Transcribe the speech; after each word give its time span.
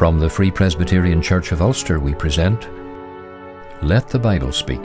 From 0.00 0.18
the 0.18 0.30
Free 0.30 0.50
Presbyterian 0.50 1.20
Church 1.20 1.52
of 1.52 1.60
Ulster, 1.60 2.00
we 2.00 2.14
present 2.14 2.66
Let 3.82 4.08
the 4.08 4.18
Bible 4.18 4.50
Speak. 4.50 4.80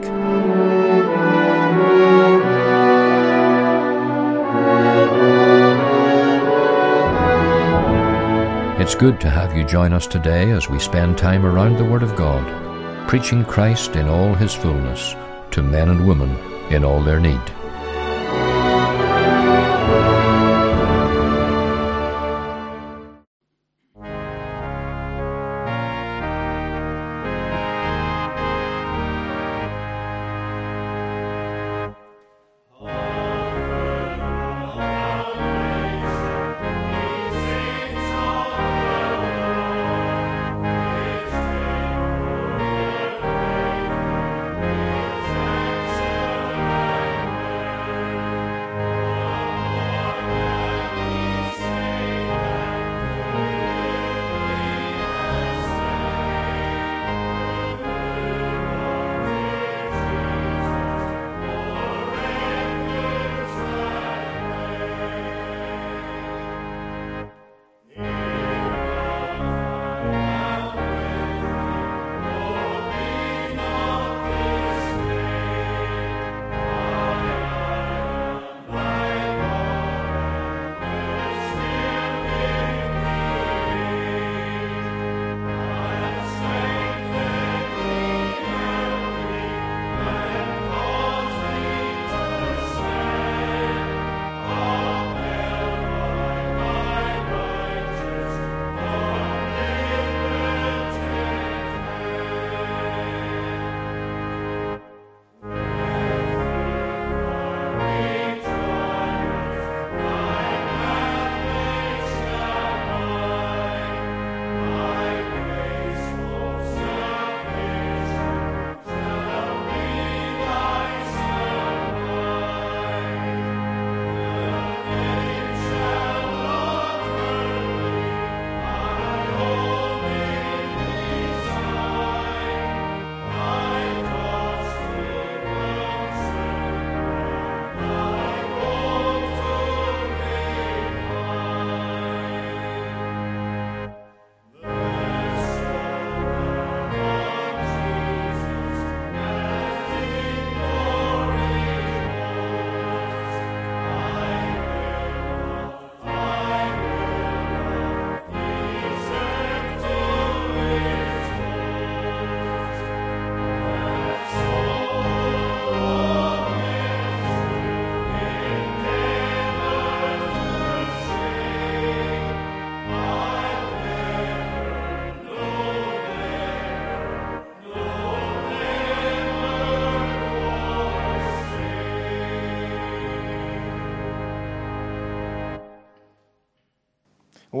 It's 8.78 8.94
good 8.94 9.18
to 9.22 9.30
have 9.30 9.56
you 9.56 9.64
join 9.64 9.94
us 9.94 10.06
today 10.06 10.50
as 10.50 10.68
we 10.68 10.78
spend 10.78 11.16
time 11.16 11.46
around 11.46 11.78
the 11.78 11.84
Word 11.86 12.02
of 12.02 12.14
God, 12.14 13.08
preaching 13.08 13.42
Christ 13.46 13.96
in 13.96 14.08
all 14.08 14.34
His 14.34 14.54
fullness 14.54 15.16
to 15.52 15.62
men 15.62 15.88
and 15.88 16.06
women 16.06 16.36
in 16.70 16.84
all 16.84 17.00
their 17.00 17.20
need. 17.20 17.40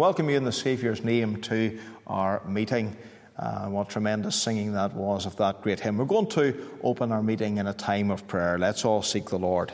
Welcome 0.06 0.30
you 0.30 0.36
in 0.36 0.44
the 0.44 0.52
Saviour's 0.52 1.02
name 1.02 1.40
to 1.40 1.76
our 2.06 2.40
meeting. 2.46 2.96
Uh, 3.36 3.66
what 3.66 3.88
tremendous 3.88 4.36
singing 4.36 4.72
that 4.72 4.94
was 4.94 5.26
of 5.26 5.34
that 5.34 5.60
great 5.62 5.80
hymn. 5.80 5.98
We're 5.98 6.04
going 6.04 6.28
to 6.28 6.78
open 6.84 7.10
our 7.10 7.24
meeting 7.24 7.56
in 7.56 7.66
a 7.66 7.72
time 7.74 8.12
of 8.12 8.24
prayer. 8.28 8.56
Let's 8.56 8.84
all 8.84 9.02
seek 9.02 9.30
the 9.30 9.38
Lord. 9.40 9.72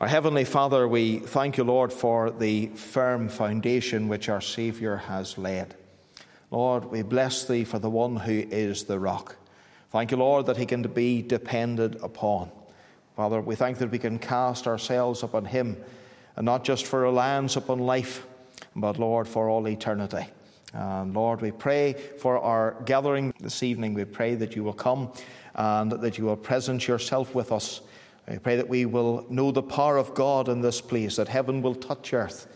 Our 0.00 0.06
Heavenly 0.06 0.44
Father, 0.44 0.86
we 0.86 1.20
thank 1.20 1.56
you, 1.56 1.64
Lord, 1.64 1.94
for 1.94 2.30
the 2.30 2.66
firm 2.74 3.30
foundation 3.30 4.06
which 4.06 4.28
our 4.28 4.42
Saviour 4.42 4.98
has 4.98 5.38
laid. 5.38 5.68
Lord, 6.50 6.84
we 6.84 7.00
bless 7.00 7.46
Thee 7.46 7.64
for 7.64 7.78
the 7.78 7.88
one 7.88 8.16
who 8.16 8.44
is 8.50 8.84
the 8.84 9.00
rock. 9.00 9.36
Thank 9.92 10.10
you, 10.10 10.18
Lord, 10.18 10.44
that 10.44 10.58
He 10.58 10.66
can 10.66 10.82
be 10.82 11.22
depended 11.22 11.96
upon. 12.02 12.50
Father, 13.16 13.40
we 13.40 13.54
thank 13.54 13.78
that 13.78 13.90
we 13.90 13.98
can 13.98 14.18
cast 14.18 14.66
ourselves 14.66 15.22
upon 15.22 15.46
Him, 15.46 15.78
and 16.36 16.44
not 16.44 16.64
just 16.64 16.84
for 16.84 17.00
reliance 17.00 17.56
upon 17.56 17.78
life 17.78 18.26
but 18.76 18.98
Lord, 18.98 19.28
for 19.28 19.48
all 19.48 19.68
eternity. 19.68 20.26
And 20.72 21.14
Lord, 21.14 21.42
we 21.42 21.50
pray 21.50 21.94
for 22.18 22.38
our 22.38 22.76
gathering 22.86 23.34
this 23.40 23.62
evening. 23.62 23.94
We 23.94 24.04
pray 24.04 24.34
that 24.36 24.56
you 24.56 24.64
will 24.64 24.72
come 24.72 25.12
and 25.54 25.92
that 25.92 26.16
you 26.16 26.24
will 26.24 26.36
present 26.36 26.88
yourself 26.88 27.34
with 27.34 27.52
us. 27.52 27.82
We 28.28 28.38
pray 28.38 28.56
that 28.56 28.68
we 28.68 28.86
will 28.86 29.26
know 29.28 29.50
the 29.50 29.62
power 29.62 29.98
of 29.98 30.14
God 30.14 30.48
in 30.48 30.60
this 30.60 30.80
place, 30.80 31.16
that 31.16 31.28
heaven 31.28 31.60
will 31.60 31.74
touch 31.74 32.14
earth. 32.14 32.46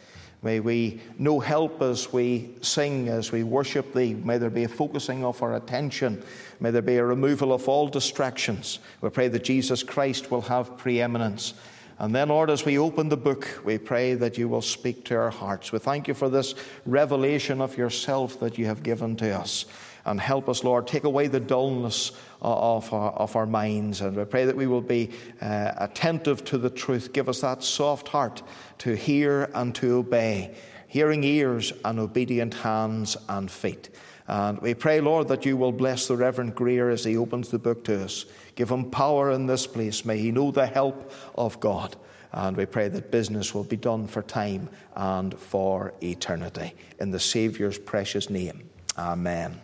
May 0.43 0.61
we 0.61 1.01
know 1.19 1.41
help 1.41 1.83
as 1.83 2.13
we 2.13 2.55
sing, 2.61 3.09
as 3.09 3.33
we 3.33 3.43
worship 3.43 3.93
Thee. 3.93 4.15
May 4.15 4.39
there 4.39 4.51
be 4.51 4.65
a 4.65 4.69
focusing 4.69 5.25
of 5.25 5.43
our 5.43 5.57
attention. 5.57 6.23
May 6.61 6.71
there 6.71 6.83
be 6.83 6.99
a 6.99 7.05
removal 7.05 7.53
of 7.53 7.69
all 7.69 7.89
distractions. 7.89 8.79
We 9.01 9.11
pray 9.11 9.29
that 9.29 9.45
Jesus 9.45 9.83
Christ 9.83 10.31
will 10.31 10.43
have 10.43 10.79
preeminence. 10.79 11.55
And 11.99 12.15
then, 12.15 12.29
Lord, 12.29 12.51
as 12.51 12.65
we 12.65 12.79
open 12.79 13.09
the 13.09 13.17
book, 13.17 13.63
we 13.65 13.79
pray 13.79 14.15
that 14.15 14.37
you 14.37 14.49
will 14.49 14.61
speak 14.61 15.05
to 15.07 15.17
our 15.17 15.31
hearts. 15.31 15.73
We 15.73 15.79
thank 15.79 16.09
you 16.09 16.15
for 16.15 16.29
this 16.29 16.55
revelation 16.85 17.63
of 17.63 17.79
yourself 17.79 18.39
that 18.41 18.59
you 18.59 18.67
have 18.67 18.83
given 18.83 19.17
to 19.17 19.31
us. 19.31 19.65
And 20.05 20.21
help 20.21 20.49
us, 20.49 20.63
Lord, 20.63 20.87
take 20.87 21.05
away 21.05 21.27
the 21.27 21.41
dullness 21.41 22.13
of 22.43 22.93
our, 22.93 23.11
of 23.13 23.35
our 23.35 23.47
minds. 23.47 24.03
And 24.03 24.15
we 24.17 24.25
pray 24.25 24.45
that 24.45 24.57
we 24.57 24.67
will 24.67 24.83
be 24.83 25.11
uh, 25.41 25.73
attentive 25.79 26.45
to 26.45 26.59
the 26.59 26.71
truth. 26.71 27.13
Give 27.15 27.29
us 27.31 27.41
that 27.41 27.65
soft 27.65 28.09
heart 28.09 28.43
to 28.79 28.95
hear 28.95 29.51
and 29.55 29.75
to 29.77 29.97
obey, 29.97 30.55
hearing 30.87 31.25
ears 31.25 31.73
and 31.85 31.99
obedient 31.99 32.55
hands 32.55 33.17
and 33.29 33.51
feet. 33.51 33.89
And 34.29 34.61
we 34.61 34.75
pray, 34.75 35.01
Lord, 35.01 35.29
that 35.29 35.47
you 35.47 35.57
will 35.57 35.73
bless 35.73 36.09
the 36.09 36.17
Reverend 36.17 36.55
Greer 36.55 36.91
as 36.91 37.05
he 37.05 37.17
opens 37.17 37.49
the 37.49 37.59
book 37.59 37.85
to 37.85 38.05
us. 38.05 38.27
Give 38.57 38.71
him 38.71 38.91
power 38.91 39.31
in 39.31 39.47
this 39.47 39.67
place. 39.67 40.05
May 40.05 40.19
he 40.19 40.33
know 40.33 40.51
the 40.51 40.67
help 40.67 41.13
of 41.37 41.61
God. 41.61 41.95
And 42.33 42.57
we 42.57 42.67
pray 42.67 42.89
that 42.89 43.11
business 43.11 43.55
will 43.55 43.65
be 43.65 43.77
done 43.77 44.09
for 44.09 44.23
time 44.23 44.69
and 44.95 45.39
for 45.39 45.95
eternity. 46.03 46.75
In 46.99 47.11
the 47.11 47.21
Saviour's 47.21 47.79
precious 47.79 48.29
name. 48.29 48.69
Amen. 48.99 49.61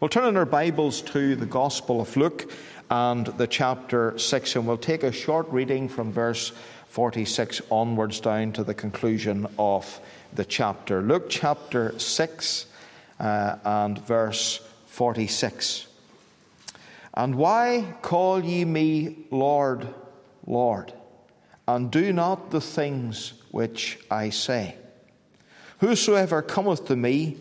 We'll 0.00 0.08
turn 0.08 0.28
in 0.28 0.36
our 0.36 0.46
Bibles 0.46 1.02
to 1.02 1.36
the 1.36 1.46
Gospel 1.46 2.00
of 2.00 2.16
Luke 2.16 2.50
and 2.90 3.26
the 3.26 3.46
chapter 3.46 4.18
6, 4.18 4.56
and 4.56 4.66
we'll 4.66 4.78
take 4.78 5.02
a 5.02 5.12
short 5.12 5.48
reading 5.50 5.88
from 5.88 6.10
verse 6.10 6.52
46 6.88 7.60
onwards 7.70 8.20
down 8.20 8.52
to 8.52 8.64
the 8.64 8.74
conclusion 8.74 9.46
of 9.58 10.00
the 10.32 10.44
chapter. 10.44 11.02
Luke 11.02 11.26
chapter 11.28 11.98
6 11.98 12.66
uh, 13.20 13.56
and 13.64 13.98
verse 14.06 14.60
46. 14.86 15.87
And 17.18 17.34
why 17.34 17.96
call 18.00 18.44
ye 18.44 18.64
me 18.64 19.26
Lord, 19.32 19.88
Lord, 20.46 20.92
and 21.66 21.90
do 21.90 22.12
not 22.12 22.52
the 22.52 22.60
things 22.60 23.32
which 23.50 23.98
I 24.08 24.30
say? 24.30 24.76
Whosoever 25.80 26.42
cometh 26.42 26.86
to 26.86 26.94
me 26.94 27.36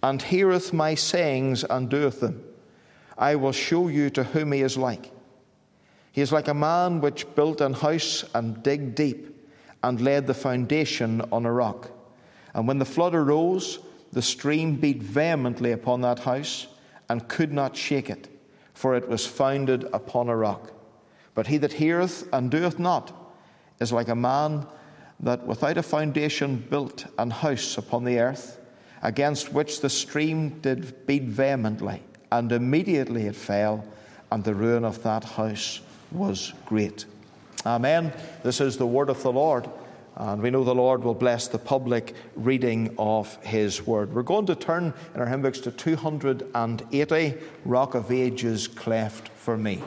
and 0.00 0.22
heareth 0.22 0.72
my 0.72 0.94
sayings 0.94 1.64
and 1.64 1.88
doeth 1.88 2.20
them, 2.20 2.40
I 3.18 3.34
will 3.34 3.50
show 3.50 3.88
you 3.88 4.10
to 4.10 4.22
whom 4.22 4.52
he 4.52 4.60
is 4.60 4.76
like. 4.76 5.10
He 6.12 6.20
is 6.20 6.30
like 6.30 6.46
a 6.46 6.54
man 6.54 7.00
which 7.00 7.34
built 7.34 7.60
an 7.60 7.72
house 7.72 8.24
and 8.32 8.62
digged 8.62 8.94
deep 8.94 9.50
and 9.82 10.00
laid 10.00 10.28
the 10.28 10.34
foundation 10.34 11.20
on 11.32 11.46
a 11.46 11.52
rock. 11.52 11.90
And 12.54 12.68
when 12.68 12.78
the 12.78 12.84
flood 12.84 13.14
arose, 13.14 13.80
the 14.12 14.22
stream 14.22 14.76
beat 14.76 15.02
vehemently 15.02 15.72
upon 15.72 16.02
that 16.02 16.20
house 16.20 16.68
and 17.08 17.26
could 17.26 17.52
not 17.52 17.76
shake 17.76 18.08
it, 18.08 18.28
for 18.76 18.94
it 18.94 19.08
was 19.08 19.26
founded 19.26 19.84
upon 19.94 20.28
a 20.28 20.36
rock. 20.36 20.70
But 21.34 21.46
he 21.46 21.56
that 21.58 21.72
heareth 21.72 22.28
and 22.30 22.50
doeth 22.50 22.78
not 22.78 23.10
is 23.80 23.90
like 23.90 24.08
a 24.08 24.14
man 24.14 24.66
that 25.20 25.46
without 25.46 25.78
a 25.78 25.82
foundation 25.82 26.56
built 26.68 27.06
an 27.18 27.30
house 27.30 27.78
upon 27.78 28.04
the 28.04 28.20
earth, 28.20 28.60
against 29.02 29.50
which 29.50 29.80
the 29.80 29.88
stream 29.88 30.60
did 30.60 31.06
beat 31.06 31.22
vehemently, 31.22 32.02
and 32.30 32.52
immediately 32.52 33.26
it 33.26 33.34
fell, 33.34 33.82
and 34.30 34.44
the 34.44 34.54
ruin 34.54 34.84
of 34.84 35.02
that 35.02 35.24
house 35.24 35.80
was 36.12 36.52
great. 36.66 37.06
Amen. 37.64 38.12
This 38.42 38.60
is 38.60 38.76
the 38.76 38.86
word 38.86 39.08
of 39.08 39.22
the 39.22 39.32
Lord. 39.32 39.70
And 40.16 40.40
we 40.40 40.50
know 40.50 40.64
the 40.64 40.74
Lord 40.74 41.04
will 41.04 41.14
bless 41.14 41.46
the 41.46 41.58
public 41.58 42.14
reading 42.36 42.94
of 42.98 43.36
His 43.44 43.86
Word. 43.86 44.14
We're 44.14 44.22
going 44.22 44.46
to 44.46 44.54
turn 44.54 44.94
in 45.14 45.20
our 45.20 45.26
hymn 45.26 45.42
books 45.42 45.60
to 45.60 45.70
280 45.70 47.34
Rock 47.66 47.94
of 47.94 48.10
Ages 48.10 48.66
Cleft 48.66 49.28
for 49.28 49.58
Me. 49.58 49.82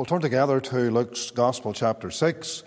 We'll 0.00 0.06
turn 0.06 0.22
together 0.22 0.62
to 0.62 0.90
Luke's 0.90 1.30
Gospel, 1.30 1.74
chapter 1.74 2.10
6, 2.10 2.62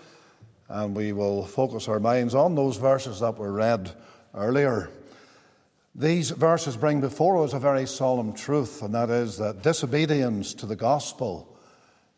and 0.68 0.94
we 0.94 1.12
will 1.12 1.44
focus 1.44 1.88
our 1.88 1.98
minds 1.98 2.32
on 2.32 2.54
those 2.54 2.76
verses 2.76 3.18
that 3.18 3.38
were 3.38 3.50
read 3.50 3.90
earlier. 4.36 4.88
These 5.96 6.30
verses 6.30 6.76
bring 6.76 7.00
before 7.00 7.42
us 7.42 7.52
a 7.52 7.58
very 7.58 7.88
solemn 7.88 8.34
truth, 8.34 8.82
and 8.82 8.94
that 8.94 9.10
is 9.10 9.38
that 9.38 9.64
disobedience 9.64 10.54
to 10.54 10.66
the 10.66 10.76
gospel 10.76 11.58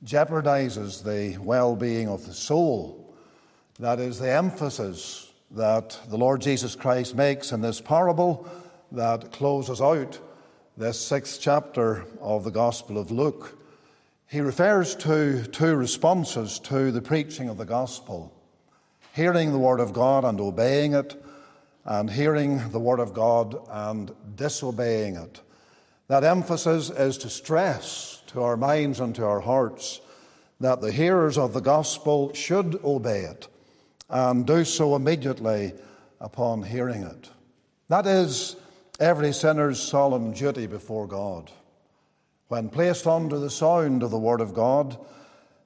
jeopardizes 0.05 1.03
the 1.03 1.39
well 1.39 1.75
being 1.75 2.11
of 2.11 2.27
the 2.27 2.35
soul. 2.35 3.17
That 3.79 3.99
is 3.99 4.19
the 4.19 4.31
emphasis 4.31 5.33
that 5.53 5.99
the 6.11 6.19
Lord 6.19 6.43
Jesus 6.43 6.77
Christ 6.77 7.15
makes 7.15 7.53
in 7.53 7.63
this 7.63 7.81
parable 7.81 8.47
that 8.93 9.33
closes 9.33 9.81
out 9.81 10.21
this 10.77 11.01
sixth 11.01 11.41
chapter 11.41 12.05
of 12.21 12.45
the 12.45 12.51
Gospel 12.51 12.99
of 12.99 13.11
Luke. 13.11 13.57
He 14.29 14.41
refers 14.41 14.95
to 14.97 15.45
two 15.45 15.77
responses 15.77 16.59
to 16.61 16.91
the 16.91 17.03
preaching 17.03 17.49
of 17.49 17.59
the 17.59 17.65
gospel 17.65 18.33
hearing 19.15 19.51
the 19.51 19.59
word 19.59 19.81
of 19.81 19.95
God 19.95 20.27
and 20.27 20.39
obeying 20.39 20.93
it, 20.93 21.23
and 21.87 22.11
hearing 22.11 22.69
the 22.69 22.79
word 22.79 23.01
of 23.01 23.15
God 23.15 23.57
and 23.71 24.13
disobeying 24.35 25.17
it. 25.17 25.41
That 26.09 26.23
emphasis 26.23 26.91
is 26.91 27.17
to 27.19 27.31
stress 27.31 28.23
to 28.27 28.43
our 28.43 28.59
minds 28.59 29.01
and 29.01 29.15
to 29.15 29.25
our 29.25 29.41
hearts 29.41 30.03
that 30.61 30.83
the 30.83 30.93
hearers 30.93 31.39
of 31.39 31.55
the 31.55 31.61
gospel 31.61 32.35
should 32.35 32.79
obey 32.85 33.21
it 33.21 33.49
and 34.11 34.47
do 34.47 34.65
so 34.65 34.95
immediately 34.95 35.73
upon 36.21 36.63
hearing 36.63 37.03
it. 37.03 37.31
That 37.89 38.07
is 38.07 38.57
every 39.01 39.33
sinner's 39.33 39.81
solemn 39.81 40.33
duty 40.33 40.67
before 40.67 41.07
God. 41.07 41.51
When 42.49 42.69
placed 42.69 43.07
under 43.07 43.39
the 43.39 43.51
sound 43.51 44.03
of 44.03 44.11
the 44.11 44.19
Word 44.19 44.41
of 44.41 44.55
God, 44.55 44.97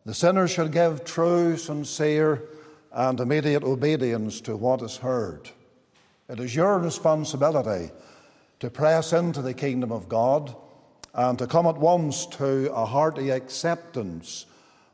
the 0.07 0.15
sinner 0.15 0.49
should 0.49 0.73
give 0.73 1.05
true, 1.05 1.57
sincere, 1.59 2.43
and 2.91 3.21
immediate 3.21 3.63
obedience 3.63 4.41
to 4.43 4.57
what 4.57 4.81
is 4.83 4.97
heard. 4.97 5.51
It 6.29 6.41
is 6.41 6.57
your 6.57 6.79
responsibility 6.79 7.91
to 8.61 8.71
press 8.71 9.13
into 9.13 9.43
the 9.43 9.53
kingdom 9.53 9.93
of 9.93 10.09
God 10.09 10.55
and 11.13 11.39
to 11.39 11.47
come 11.47 11.67
at 11.67 11.77
once 11.77 12.25
to 12.27 12.73
a 12.73 12.87
hearty 12.87 13.31
acceptance 13.31 14.47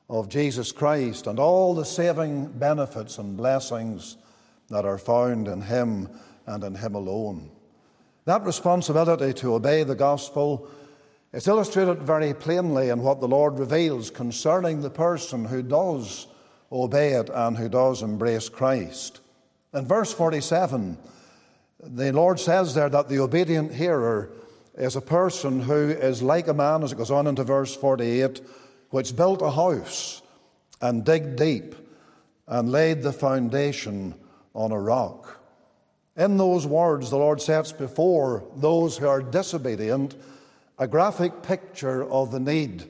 of 0.08 0.28
Jesus 0.28 0.72
Christ 0.72 1.26
and 1.26 1.38
all 1.38 1.74
the 1.74 1.84
saving 1.84 2.46
benefits 2.46 3.18
and 3.18 3.36
blessings 3.36 4.16
that 4.70 4.84
are 4.84 4.98
found 4.98 5.46
in 5.46 5.60
Him 5.60 6.08
and 6.46 6.64
in 6.64 6.74
Him 6.74 6.94
alone. 6.94 7.50
That 8.24 8.44
responsibility 8.44 9.32
to 9.34 9.54
obey 9.54 9.84
the 9.84 9.94
gospel 9.94 10.68
It's 11.36 11.48
illustrated 11.48 11.98
very 11.98 12.32
plainly 12.32 12.88
in 12.88 13.02
what 13.02 13.20
the 13.20 13.28
Lord 13.28 13.58
reveals 13.58 14.10
concerning 14.10 14.80
the 14.80 14.88
person 14.88 15.44
who 15.44 15.62
does 15.62 16.28
obey 16.72 17.10
it 17.10 17.28
and 17.28 17.54
who 17.54 17.68
does 17.68 18.00
embrace 18.00 18.48
Christ. 18.48 19.20
In 19.74 19.84
verse 19.84 20.14
47, 20.14 20.96
the 21.82 22.10
Lord 22.14 22.40
says 22.40 22.74
there 22.74 22.88
that 22.88 23.10
the 23.10 23.18
obedient 23.18 23.74
hearer 23.74 24.30
is 24.78 24.96
a 24.96 25.02
person 25.02 25.60
who 25.60 25.90
is 25.90 26.22
like 26.22 26.48
a 26.48 26.54
man, 26.54 26.82
as 26.82 26.92
it 26.92 26.96
goes 26.96 27.10
on 27.10 27.26
into 27.26 27.44
verse 27.44 27.76
48, 27.76 28.40
which 28.88 29.14
built 29.14 29.42
a 29.42 29.50
house 29.50 30.22
and 30.80 31.04
digged 31.04 31.36
deep 31.36 31.74
and 32.46 32.72
laid 32.72 33.02
the 33.02 33.12
foundation 33.12 34.14
on 34.54 34.72
a 34.72 34.80
rock. 34.80 35.38
In 36.16 36.38
those 36.38 36.66
words, 36.66 37.10
the 37.10 37.18
Lord 37.18 37.42
sets 37.42 37.72
before 37.72 38.42
those 38.56 38.96
who 38.96 39.06
are 39.06 39.20
disobedient 39.20 40.16
a 40.78 40.86
graphic 40.86 41.42
picture 41.42 42.04
of 42.04 42.30
the 42.30 42.40
need 42.40 42.84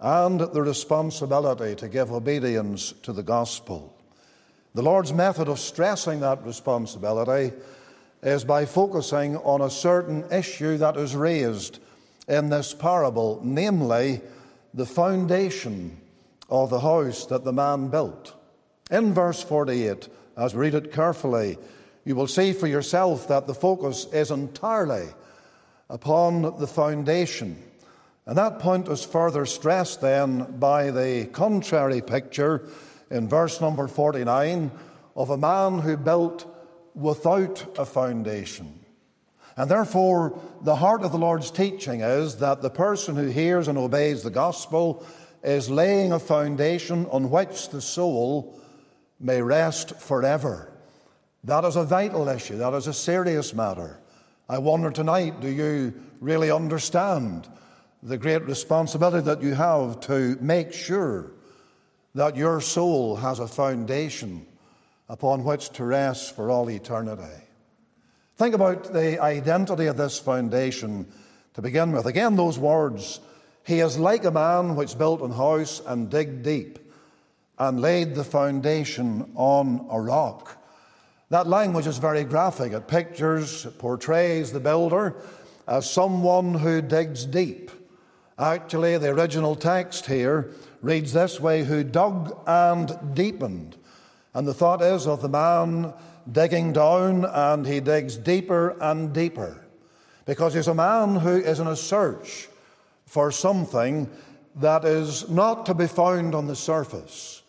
and 0.00 0.40
the 0.40 0.62
responsibility 0.62 1.74
to 1.76 1.88
give 1.88 2.12
obedience 2.12 2.92
to 3.02 3.12
the 3.12 3.22
gospel. 3.22 3.94
The 4.74 4.82
Lord's 4.82 5.12
method 5.12 5.48
of 5.48 5.58
stressing 5.58 6.20
that 6.20 6.44
responsibility 6.44 7.52
is 8.22 8.44
by 8.44 8.64
focusing 8.64 9.36
on 9.38 9.60
a 9.60 9.70
certain 9.70 10.24
issue 10.32 10.76
that 10.78 10.96
is 10.96 11.14
raised 11.14 11.78
in 12.26 12.48
this 12.48 12.74
parable, 12.74 13.40
namely 13.42 14.20
the 14.74 14.86
foundation 14.86 15.96
of 16.50 16.70
the 16.70 16.80
house 16.80 17.26
that 17.26 17.44
the 17.44 17.52
man 17.52 17.88
built. 17.88 18.34
In 18.90 19.14
verse 19.14 19.42
48, 19.42 20.08
as 20.36 20.54
we 20.54 20.60
read 20.60 20.74
it 20.74 20.92
carefully, 20.92 21.56
you 22.04 22.16
will 22.16 22.26
see 22.26 22.52
for 22.52 22.66
yourself 22.66 23.28
that 23.28 23.46
the 23.46 23.54
focus 23.54 24.06
is 24.12 24.30
entirely 24.30 25.08
upon 25.90 26.58
the 26.58 26.66
foundation. 26.66 27.62
And 28.26 28.36
that 28.36 28.58
point 28.58 28.88
is 28.88 29.04
further 29.04 29.46
stressed 29.46 30.00
then 30.00 30.58
by 30.58 30.90
the 30.90 31.26
contrary 31.32 32.02
picture 32.02 32.68
in 33.10 33.28
verse 33.28 33.60
number 33.60 33.88
49 33.88 34.70
of 35.16 35.30
a 35.30 35.38
man 35.38 35.78
who 35.78 35.96
built 35.96 36.46
without 36.94 37.78
a 37.78 37.86
foundation. 37.86 38.84
And 39.56 39.70
therefore, 39.70 40.38
the 40.62 40.76
heart 40.76 41.02
of 41.02 41.10
the 41.10 41.18
Lord's 41.18 41.50
teaching 41.50 42.00
is 42.00 42.36
that 42.36 42.62
the 42.62 42.70
person 42.70 43.16
who 43.16 43.26
hears 43.26 43.66
and 43.66 43.78
obeys 43.78 44.22
the 44.22 44.30
gospel 44.30 45.04
is 45.42 45.70
laying 45.70 46.12
a 46.12 46.18
foundation 46.18 47.06
on 47.06 47.30
which 47.30 47.70
the 47.70 47.80
soul 47.80 48.60
may 49.18 49.42
rest 49.42 49.96
forever. 50.00 50.70
That 51.44 51.64
is 51.64 51.76
a 51.76 51.84
vital 51.84 52.28
issue, 52.28 52.58
that 52.58 52.74
is 52.74 52.86
a 52.86 52.92
serious 52.92 53.54
matter. 53.54 53.98
I 54.50 54.56
wonder 54.56 54.90
tonight 54.90 55.40
do 55.40 55.48
you 55.48 55.92
really 56.20 56.50
understand 56.50 57.46
the 58.02 58.16
great 58.16 58.46
responsibility 58.46 59.22
that 59.26 59.42
you 59.42 59.52
have 59.52 60.00
to 60.00 60.38
make 60.40 60.72
sure 60.72 61.32
that 62.14 62.34
your 62.34 62.62
soul 62.62 63.16
has 63.16 63.40
a 63.40 63.46
foundation 63.46 64.46
upon 65.06 65.44
which 65.44 65.68
to 65.72 65.84
rest 65.84 66.34
for 66.34 66.50
all 66.50 66.70
eternity? 66.70 67.44
Think 68.36 68.54
about 68.54 68.90
the 68.90 69.22
identity 69.22 69.84
of 69.84 69.98
this 69.98 70.18
foundation 70.18 71.12
to 71.52 71.60
begin 71.60 71.92
with. 71.92 72.06
Again, 72.06 72.34
those 72.34 72.58
words 72.58 73.20
He 73.64 73.80
is 73.80 73.98
like 73.98 74.24
a 74.24 74.30
man 74.30 74.76
which 74.76 74.96
built 74.96 75.20
an 75.20 75.32
house 75.32 75.82
and 75.84 76.08
digged 76.08 76.42
deep 76.42 76.78
and 77.58 77.82
laid 77.82 78.14
the 78.14 78.24
foundation 78.24 79.30
on 79.34 79.86
a 79.90 80.00
rock. 80.00 80.57
That 81.30 81.46
language 81.46 81.86
is 81.86 81.98
very 81.98 82.24
graphic. 82.24 82.72
It 82.72 82.88
pictures, 82.88 83.66
it 83.66 83.78
portrays 83.78 84.50
the 84.50 84.60
builder 84.60 85.16
as 85.66 85.90
someone 85.90 86.54
who 86.54 86.80
digs 86.80 87.26
deep. 87.26 87.70
Actually, 88.38 88.96
the 88.96 89.10
original 89.10 89.54
text 89.54 90.06
here 90.06 90.52
reads 90.80 91.12
this 91.12 91.38
way 91.38 91.64
who 91.64 91.84
dug 91.84 92.38
and 92.46 93.14
deepened. 93.14 93.76
And 94.32 94.46
the 94.46 94.54
thought 94.54 94.80
is 94.80 95.06
of 95.06 95.20
the 95.20 95.28
man 95.28 95.92
digging 96.30 96.72
down 96.72 97.24
and 97.24 97.66
he 97.66 97.80
digs 97.80 98.16
deeper 98.16 98.76
and 98.80 99.12
deeper 99.12 99.64
because 100.24 100.54
he's 100.54 100.68
a 100.68 100.74
man 100.74 101.16
who 101.16 101.36
is 101.36 101.58
in 101.58 101.66
a 101.66 101.76
search 101.76 102.48
for 103.06 103.32
something 103.32 104.08
that 104.56 104.84
is 104.84 105.28
not 105.28 105.66
to 105.66 105.74
be 105.74 105.86
found 105.86 106.34
on 106.34 106.46
the 106.46 106.56
surface. 106.56 107.42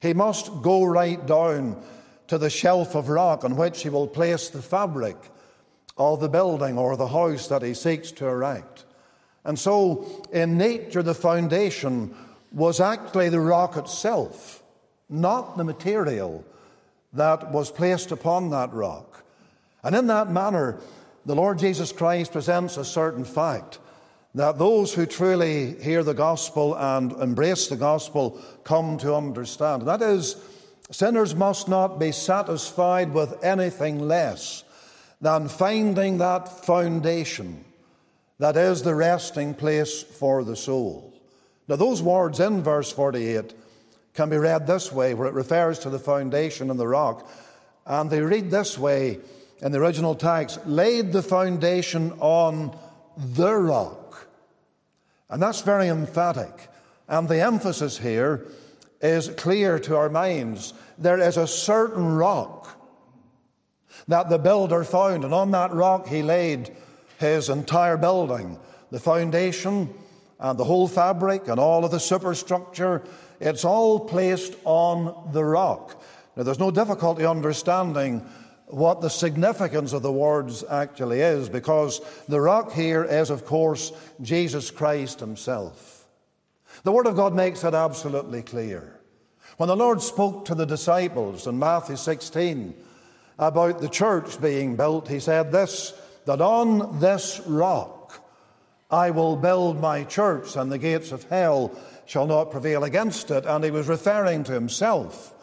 He 0.00 0.12
must 0.12 0.62
go 0.62 0.84
right 0.84 1.24
down 1.26 1.82
to 2.28 2.38
the 2.38 2.50
shelf 2.50 2.94
of 2.94 3.08
rock 3.08 3.44
on 3.44 3.56
which 3.56 3.82
he 3.82 3.88
will 3.88 4.06
place 4.06 4.48
the 4.48 4.62
fabric 4.62 5.16
of 5.96 6.20
the 6.20 6.28
building 6.28 6.78
or 6.78 6.96
the 6.96 7.08
house 7.08 7.48
that 7.48 7.62
he 7.62 7.74
seeks 7.74 8.10
to 8.12 8.26
erect. 8.26 8.84
And 9.44 9.58
so, 9.58 10.24
in 10.32 10.58
nature, 10.58 11.02
the 11.02 11.14
foundation 11.14 12.14
was 12.52 12.80
actually 12.80 13.28
the 13.28 13.40
rock 13.40 13.76
itself, 13.76 14.62
not 15.08 15.56
the 15.56 15.64
material 15.64 16.44
that 17.12 17.52
was 17.52 17.70
placed 17.70 18.10
upon 18.12 18.50
that 18.50 18.72
rock. 18.72 19.24
And 19.82 19.94
in 19.94 20.08
that 20.08 20.30
manner, 20.30 20.78
the 21.24 21.34
Lord 21.34 21.58
Jesus 21.58 21.92
Christ 21.92 22.32
presents 22.32 22.76
a 22.76 22.84
certain 22.84 23.24
fact 23.24 23.78
that 24.34 24.58
those 24.58 24.92
who 24.92 25.06
truly 25.06 25.74
hear 25.80 26.02
the 26.02 26.12
gospel 26.12 26.76
and 26.76 27.12
embrace 27.12 27.68
the 27.68 27.76
gospel 27.76 28.40
come 28.64 28.98
to 28.98 29.14
understand. 29.14 29.82
That 29.82 30.02
is, 30.02 30.36
Sinners 30.90 31.34
must 31.34 31.68
not 31.68 31.98
be 31.98 32.12
satisfied 32.12 33.12
with 33.12 33.42
anything 33.44 33.98
less 34.06 34.64
than 35.20 35.48
finding 35.48 36.18
that 36.18 36.64
foundation 36.64 37.64
that 38.38 38.56
is 38.56 38.82
the 38.82 38.94
resting 38.94 39.54
place 39.54 40.02
for 40.02 40.44
the 40.44 40.56
soul. 40.56 41.12
Now, 41.68 41.76
those 41.76 42.02
words 42.02 42.38
in 42.38 42.62
verse 42.62 42.92
48 42.92 43.54
can 44.14 44.30
be 44.30 44.36
read 44.36 44.66
this 44.66 44.92
way, 44.92 45.14
where 45.14 45.28
it 45.28 45.34
refers 45.34 45.78
to 45.80 45.90
the 45.90 45.98
foundation 45.98 46.70
and 46.70 46.78
the 46.78 46.86
rock. 46.86 47.28
And 47.86 48.10
they 48.10 48.20
read 48.20 48.50
this 48.50 48.78
way 48.78 49.18
in 49.60 49.72
the 49.72 49.80
original 49.80 50.14
text 50.14 50.66
laid 50.66 51.12
the 51.12 51.22
foundation 51.22 52.12
on 52.20 52.76
the 53.16 53.54
rock. 53.54 54.28
And 55.28 55.42
that's 55.42 55.62
very 55.62 55.88
emphatic. 55.88 56.68
And 57.08 57.28
the 57.28 57.42
emphasis 57.42 57.98
here 57.98 58.46
is 59.00 59.28
clear 59.30 59.78
to 59.80 59.96
our 59.96 60.08
minds. 60.08 60.72
There 60.98 61.20
is 61.20 61.36
a 61.36 61.46
certain 61.46 62.14
rock 62.14 62.80
that 64.08 64.28
the 64.28 64.38
builder 64.38 64.84
found, 64.84 65.24
and 65.24 65.34
on 65.34 65.50
that 65.50 65.72
rock 65.72 66.06
he 66.06 66.22
laid 66.22 66.74
his 67.18 67.48
entire 67.48 67.96
building, 67.96 68.58
the 68.90 69.00
foundation 69.00 69.92
and 70.38 70.58
the 70.58 70.64
whole 70.64 70.86
fabric 70.86 71.48
and 71.48 71.58
all 71.58 71.84
of 71.84 71.90
the 71.90 72.00
superstructure. 72.00 73.02
It's 73.40 73.64
all 73.64 74.00
placed 74.00 74.54
on 74.64 75.30
the 75.32 75.44
rock. 75.44 76.02
Now, 76.36 76.42
there's 76.42 76.58
no 76.58 76.70
difficulty 76.70 77.24
understanding 77.24 78.20
what 78.66 79.00
the 79.00 79.08
significance 79.08 79.92
of 79.92 80.02
the 80.02 80.12
words 80.12 80.64
actually 80.68 81.20
is, 81.20 81.48
because 81.48 82.00
the 82.28 82.40
rock 82.40 82.72
here 82.72 83.04
is, 83.04 83.30
of 83.30 83.46
course, 83.46 83.92
Jesus 84.20 84.70
Christ 84.70 85.20
Himself. 85.20 85.95
The 86.86 86.92
Word 86.92 87.08
of 87.08 87.16
God 87.16 87.34
makes 87.34 87.64
it 87.64 87.74
absolutely 87.74 88.42
clear. 88.42 89.00
When 89.56 89.66
the 89.68 89.74
Lord 89.74 90.00
spoke 90.00 90.44
to 90.44 90.54
the 90.54 90.66
disciples 90.66 91.48
in 91.48 91.58
Matthew 91.58 91.96
16 91.96 92.76
about 93.40 93.80
the 93.80 93.88
church 93.88 94.40
being 94.40 94.76
built, 94.76 95.08
He 95.08 95.18
said 95.18 95.50
this 95.50 95.94
that 96.26 96.40
on 96.40 97.00
this 97.00 97.40
rock 97.44 98.24
I 98.88 99.10
will 99.10 99.34
build 99.34 99.80
my 99.80 100.04
church, 100.04 100.54
and 100.54 100.70
the 100.70 100.78
gates 100.78 101.10
of 101.10 101.24
hell 101.24 101.76
shall 102.04 102.28
not 102.28 102.52
prevail 102.52 102.84
against 102.84 103.32
it. 103.32 103.46
And 103.46 103.64
He 103.64 103.72
was 103.72 103.88
referring 103.88 104.44
to 104.44 104.52
Himself. 104.52 105.34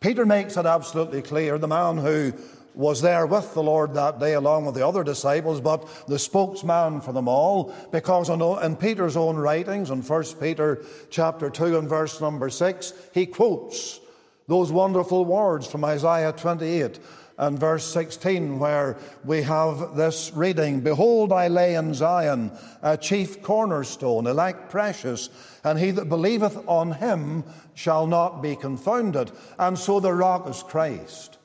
Peter 0.00 0.26
makes 0.26 0.56
it 0.56 0.66
absolutely 0.66 1.22
clear 1.22 1.56
the 1.56 1.68
man 1.68 1.98
who 1.98 2.32
was 2.74 3.02
there 3.02 3.26
with 3.26 3.54
the 3.54 3.62
Lord 3.62 3.94
that 3.94 4.18
day 4.18 4.34
along 4.34 4.66
with 4.66 4.74
the 4.74 4.86
other 4.86 5.04
disciples, 5.04 5.60
but 5.60 5.88
the 6.06 6.18
spokesman 6.18 7.00
for 7.00 7.12
them 7.12 7.28
all, 7.28 7.74
because 7.90 8.28
in 8.28 8.76
Peter's 8.76 9.16
own 9.16 9.36
writings, 9.36 9.90
in 9.90 10.02
1 10.02 10.24
Peter 10.40 10.84
chapter 11.10 11.50
2 11.50 11.78
and 11.78 11.88
verse 11.88 12.20
number 12.20 12.50
6, 12.50 12.92
he 13.12 13.26
quotes 13.26 14.00
those 14.46 14.72
wonderful 14.72 15.24
words 15.24 15.66
from 15.66 15.84
Isaiah 15.84 16.32
28 16.32 16.98
and 17.38 17.58
verse 17.58 17.86
16, 17.86 18.58
where 18.58 18.98
we 19.24 19.42
have 19.42 19.96
this 19.96 20.30
reading 20.34 20.80
Behold, 20.80 21.32
I 21.32 21.48
lay 21.48 21.74
in 21.74 21.94
Zion 21.94 22.52
a 22.82 22.98
chief 22.98 23.42
cornerstone, 23.42 24.26
elect 24.26 24.70
precious, 24.70 25.30
and 25.64 25.78
he 25.78 25.90
that 25.92 26.10
believeth 26.10 26.62
on 26.68 26.92
him 26.92 27.44
shall 27.74 28.06
not 28.06 28.42
be 28.42 28.56
confounded. 28.56 29.30
And 29.58 29.78
so 29.78 30.00
the 30.00 30.12
rock 30.12 30.48
is 30.50 30.62
Christ 30.62 31.38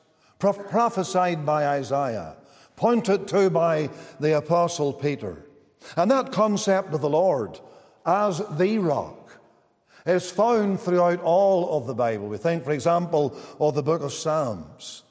prophesied 0.52 1.44
by 1.46 1.66
Isaiah, 1.66 2.36
pointed 2.76 3.28
to 3.28 3.50
by 3.50 3.90
the 4.20 4.36
Apostle 4.36 4.92
Peter. 4.92 5.44
And 5.96 6.10
that 6.10 6.32
concept 6.32 6.92
of 6.92 7.00
the 7.00 7.08
Lord 7.08 7.58
as 8.04 8.42
the 8.56 8.78
rock 8.78 9.38
is 10.04 10.30
found 10.30 10.80
throughout 10.80 11.20
all 11.22 11.76
of 11.76 11.86
the 11.86 11.94
Bible. 11.94 12.28
We 12.28 12.38
think, 12.38 12.64
for 12.64 12.72
example, 12.72 13.36
of 13.58 13.74
the 13.74 13.82
book 13.82 14.02
of 14.02 14.12
Psalms. 14.12 15.02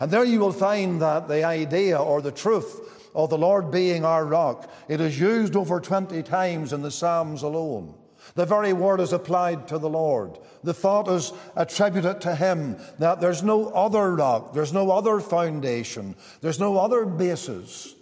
And 0.00 0.10
there 0.10 0.24
you 0.24 0.40
will 0.40 0.52
find 0.52 1.00
that 1.00 1.28
the 1.28 1.44
idea 1.44 1.98
or 1.98 2.20
the 2.20 2.32
truth 2.32 3.08
of 3.14 3.30
the 3.30 3.38
Lord 3.38 3.70
being 3.70 4.04
our 4.04 4.24
rock, 4.24 4.70
it 4.88 5.00
is 5.00 5.18
used 5.18 5.56
over 5.56 5.80
20 5.80 6.22
times 6.22 6.72
in 6.72 6.82
the 6.82 6.90
Psalms 6.90 7.42
alone. 7.42 7.94
The 8.34 8.46
very 8.46 8.72
word 8.72 9.00
is 9.00 9.12
applied 9.12 9.68
to 9.68 9.78
the 9.78 9.88
Lord. 9.88 10.38
The 10.64 10.74
thought 10.74 11.08
is 11.08 11.32
attributed 11.54 12.20
to 12.22 12.34
Him 12.34 12.76
that 12.98 13.20
there's 13.20 13.42
no 13.42 13.68
other 13.68 14.14
rock, 14.14 14.54
there's 14.54 14.72
no 14.72 14.90
other 14.90 15.20
foundation, 15.20 16.14
there's 16.40 16.60
no 16.60 16.78
other 16.78 17.04
basis 17.04 17.94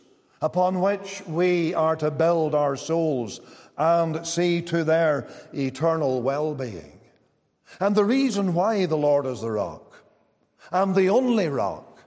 upon 0.43 0.81
which 0.81 1.23
we 1.27 1.75
are 1.75 1.97
to 1.97 2.11
build 2.11 2.55
our 2.55 2.77
souls 2.77 3.41
and 3.77 4.27
see 4.27 4.63
to 4.63 4.85
their 4.85 5.29
eternal 5.53 6.23
well 6.23 6.55
being. 6.55 7.01
And 7.79 7.95
the 7.95 8.05
reason 8.05 8.55
why 8.55 8.87
the 8.87 8.97
Lord 8.97 9.27
is 9.27 9.41
the 9.41 9.51
rock, 9.51 10.03
and 10.71 10.95
the 10.95 11.09
only 11.09 11.49
rock, 11.49 12.03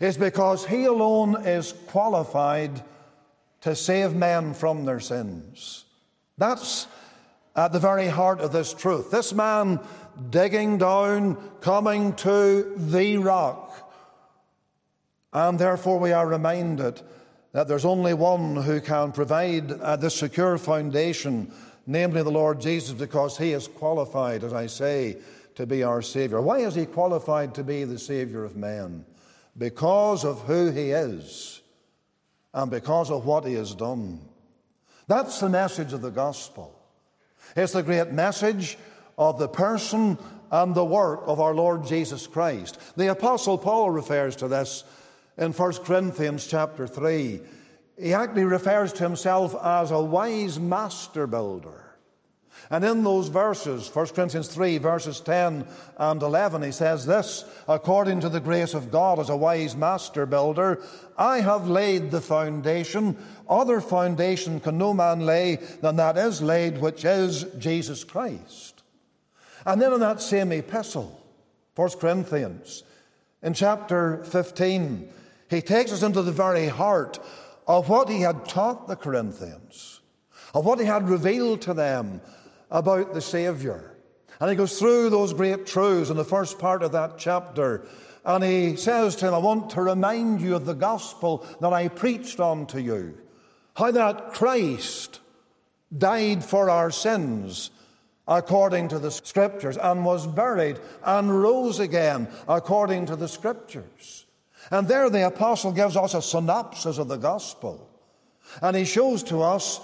is 0.00 0.16
because 0.16 0.66
He 0.66 0.84
alone 0.84 1.46
is 1.46 1.72
qualified 1.88 2.82
to 3.62 3.74
save 3.74 4.14
men 4.14 4.54
from 4.54 4.84
their 4.84 5.00
sins. 5.00 5.84
That's 6.38 6.86
at 7.56 7.72
the 7.72 7.80
very 7.80 8.06
heart 8.06 8.40
of 8.40 8.52
this 8.52 8.74
truth. 8.74 9.10
This 9.10 9.32
man 9.32 9.80
digging 10.30 10.78
down, 10.78 11.36
coming 11.60 12.14
to 12.16 12.74
the 12.76 13.16
rock. 13.16 13.72
And 15.32 15.58
therefore, 15.58 15.98
we 15.98 16.12
are 16.12 16.26
reminded 16.26 17.00
that 17.52 17.68
there's 17.68 17.86
only 17.86 18.12
one 18.12 18.56
who 18.56 18.80
can 18.80 19.12
provide 19.12 19.72
uh, 19.72 19.96
this 19.96 20.14
secure 20.14 20.58
foundation, 20.58 21.50
namely 21.86 22.22
the 22.22 22.30
Lord 22.30 22.60
Jesus, 22.60 22.92
because 22.92 23.38
he 23.38 23.52
is 23.52 23.66
qualified, 23.66 24.44
as 24.44 24.52
I 24.52 24.66
say, 24.66 25.16
to 25.54 25.66
be 25.66 25.82
our 25.82 26.02
Savior. 26.02 26.42
Why 26.42 26.58
is 26.58 26.74
he 26.74 26.84
qualified 26.84 27.54
to 27.54 27.64
be 27.64 27.84
the 27.84 27.98
Savior 27.98 28.44
of 28.44 28.56
men? 28.56 29.06
Because 29.56 30.24
of 30.24 30.42
who 30.42 30.70
he 30.70 30.90
is 30.90 31.62
and 32.52 32.70
because 32.70 33.10
of 33.10 33.24
what 33.24 33.46
he 33.46 33.54
has 33.54 33.74
done. 33.74 34.20
That's 35.06 35.40
the 35.40 35.48
message 35.48 35.94
of 35.94 36.02
the 36.02 36.10
gospel. 36.10 36.75
It's 37.56 37.72
the 37.72 37.82
great 37.82 38.12
message 38.12 38.76
of 39.16 39.38
the 39.38 39.48
person 39.48 40.18
and 40.50 40.74
the 40.74 40.84
work 40.84 41.22
of 41.24 41.40
our 41.40 41.54
Lord 41.54 41.86
Jesus 41.86 42.26
Christ. 42.26 42.78
The 42.96 43.10
Apostle 43.10 43.56
Paul 43.56 43.90
refers 43.90 44.36
to 44.36 44.48
this 44.48 44.84
in 45.38 45.52
1 45.52 45.72
Corinthians 45.84 46.46
chapter 46.46 46.86
3. 46.86 47.40
He 47.98 48.12
actually 48.12 48.44
refers 48.44 48.92
to 48.94 49.04
himself 49.04 49.56
as 49.64 49.90
a 49.90 50.00
wise 50.00 50.60
master 50.60 51.26
builder. 51.26 51.86
And 52.70 52.84
in 52.84 53.04
those 53.04 53.28
verses, 53.28 53.94
1 53.94 54.06
Corinthians 54.08 54.48
3, 54.48 54.78
verses 54.78 55.20
10 55.20 55.66
and 55.98 56.22
11, 56.22 56.62
he 56.62 56.72
says 56.72 57.06
this 57.06 57.44
According 57.68 58.20
to 58.20 58.28
the 58.28 58.40
grace 58.40 58.74
of 58.74 58.90
God, 58.90 59.18
as 59.18 59.28
a 59.28 59.36
wise 59.36 59.76
master 59.76 60.26
builder, 60.26 60.82
I 61.16 61.40
have 61.40 61.68
laid 61.68 62.10
the 62.10 62.20
foundation. 62.20 63.16
Other 63.48 63.80
foundation 63.80 64.60
can 64.60 64.78
no 64.78 64.92
man 64.92 65.20
lay 65.20 65.56
than 65.80 65.96
that 65.96 66.16
is 66.16 66.42
laid, 66.42 66.78
which 66.78 67.04
is 67.04 67.44
Jesus 67.58 68.04
Christ. 68.04 68.82
And 69.64 69.80
then 69.80 69.92
in 69.92 70.00
that 70.00 70.20
same 70.20 70.52
epistle, 70.52 71.20
1 71.74 71.90
Corinthians, 72.00 72.84
in 73.42 73.54
chapter 73.54 74.24
15, 74.24 75.08
he 75.50 75.62
takes 75.62 75.92
us 75.92 76.02
into 76.02 76.22
the 76.22 76.32
very 76.32 76.68
heart 76.68 77.18
of 77.66 77.88
what 77.88 78.08
he 78.08 78.20
had 78.20 78.46
taught 78.46 78.88
the 78.88 78.96
Corinthians, 78.96 80.00
of 80.54 80.64
what 80.64 80.78
he 80.78 80.86
had 80.86 81.08
revealed 81.08 81.60
to 81.62 81.74
them 81.74 82.20
about 82.70 83.14
the 83.14 83.20
Savior. 83.20 83.92
And 84.40 84.50
he 84.50 84.56
goes 84.56 84.78
through 84.78 85.10
those 85.10 85.32
great 85.32 85.66
truths 85.66 86.10
in 86.10 86.16
the 86.16 86.24
first 86.24 86.58
part 86.58 86.82
of 86.82 86.92
that 86.92 87.18
chapter. 87.18 87.86
And 88.24 88.42
he 88.44 88.76
says 88.76 89.16
to 89.16 89.28
him, 89.28 89.34
I 89.34 89.38
want 89.38 89.70
to 89.70 89.82
remind 89.82 90.40
you 90.40 90.56
of 90.56 90.66
the 90.66 90.74
gospel 90.74 91.46
that 91.60 91.72
I 91.72 91.88
preached 91.88 92.40
unto 92.40 92.78
you. 92.78 93.16
How 93.76 93.90
that 93.90 94.32
Christ 94.32 95.20
died 95.96 96.42
for 96.42 96.70
our 96.70 96.90
sins 96.90 97.70
according 98.26 98.88
to 98.88 98.98
the 98.98 99.10
scriptures 99.10 99.76
and 99.76 100.04
was 100.04 100.26
buried 100.26 100.80
and 101.04 101.42
rose 101.42 101.78
again 101.78 102.26
according 102.48 103.06
to 103.06 103.16
the 103.16 103.28
scriptures. 103.28 104.24
And 104.70 104.88
there 104.88 105.10
the 105.10 105.26
apostle 105.26 105.72
gives 105.72 105.94
us 105.94 106.14
a 106.14 106.22
synopsis 106.22 106.98
of 106.98 107.08
the 107.08 107.18
gospel. 107.18 107.88
And 108.62 108.76
he 108.76 108.84
shows 108.84 109.22
to 109.24 109.42
us 109.42 109.80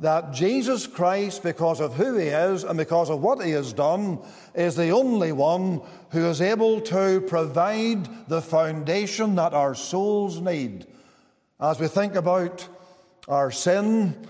that 0.00 0.32
Jesus 0.32 0.86
Christ, 0.86 1.42
because 1.42 1.80
of 1.80 1.94
who 1.94 2.16
he 2.16 2.28
is 2.28 2.64
and 2.64 2.78
because 2.78 3.10
of 3.10 3.20
what 3.20 3.44
he 3.44 3.52
has 3.52 3.74
done, 3.74 4.20
is 4.54 4.74
the 4.74 4.88
only 4.88 5.32
one 5.32 5.82
who 6.10 6.24
is 6.26 6.40
able 6.40 6.80
to 6.80 7.20
provide 7.28 8.28
the 8.28 8.40
foundation 8.40 9.34
that 9.36 9.52
our 9.52 9.74
souls 9.74 10.40
need. 10.40 10.86
As 11.60 11.78
we 11.78 11.88
think 11.88 12.14
about 12.14 12.66
our 13.28 13.50
sin, 13.50 14.26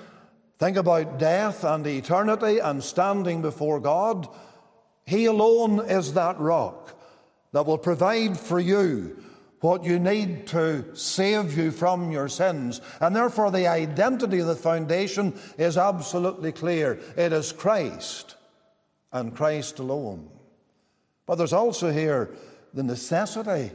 think 0.59 0.77
about 0.77 1.19
death 1.19 1.65
and 1.65 1.87
eternity 1.87 2.59
and 2.59 2.83
standing 2.83 3.43
before 3.43 3.81
God, 3.81 4.29
he 5.07 5.27
alone 5.27 5.81
is 5.89 6.15
that 6.15 6.39
rock 6.39 6.99
that 7.53 7.67
will 7.67 7.79
provide 7.79 8.39
for 8.39 8.59
you 8.59 9.23
what 9.61 9.85
you 9.85 9.99
need 9.99 10.47
to 10.47 10.85
save 10.95 11.57
you 11.57 11.71
from 11.71 12.11
your 12.11 12.29
sins. 12.29 12.81
And 13.01 13.17
therefore, 13.17 13.51
the 13.51 13.67
identity 13.67 14.41
of 14.41 14.47
the 14.47 14.57
foundation 14.57 15.39
is 15.57 15.79
absolutely 15.79 16.53
clear 16.53 17.01
it 17.17 17.33
is 17.33 17.53
Christ 17.53 18.37
and 19.11 19.35
Christ 19.35 19.79
alone. 19.79 20.29
But 21.27 21.37
there's 21.37 21.55
also 21.55 21.91
here 21.91 22.31
the 22.75 22.83
necessity 22.83 23.71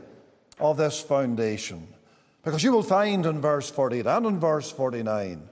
of 0.60 0.78
this 0.78 1.00
foundation. 1.00 1.88
Because 2.44 2.64
you 2.64 2.72
will 2.72 2.84
find 2.84 3.26
in 3.26 3.42
verse 3.42 3.70
48 3.70 4.08
and 4.08 4.26
in 4.26 4.40
verse 4.40 4.72
49 4.72 5.48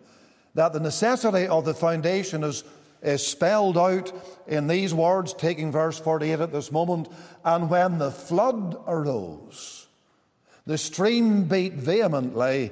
that 0.55 0.73
the 0.73 0.79
necessity 0.79 1.47
of 1.47 1.65
the 1.65 1.73
foundation 1.73 2.43
is, 2.43 2.63
is 3.03 3.25
spelled 3.25 3.77
out 3.77 4.11
in 4.47 4.67
these 4.67 4.93
words, 4.93 5.33
taking 5.33 5.71
verse 5.71 5.99
48 5.99 6.39
at 6.39 6.51
this 6.51 6.71
moment. 6.71 7.09
And 7.45 7.69
when 7.69 7.99
the 7.99 8.11
flood 8.11 8.75
arose, 8.87 9.87
the 10.65 10.77
stream 10.77 11.43
beat 11.43 11.73
vehemently 11.73 12.71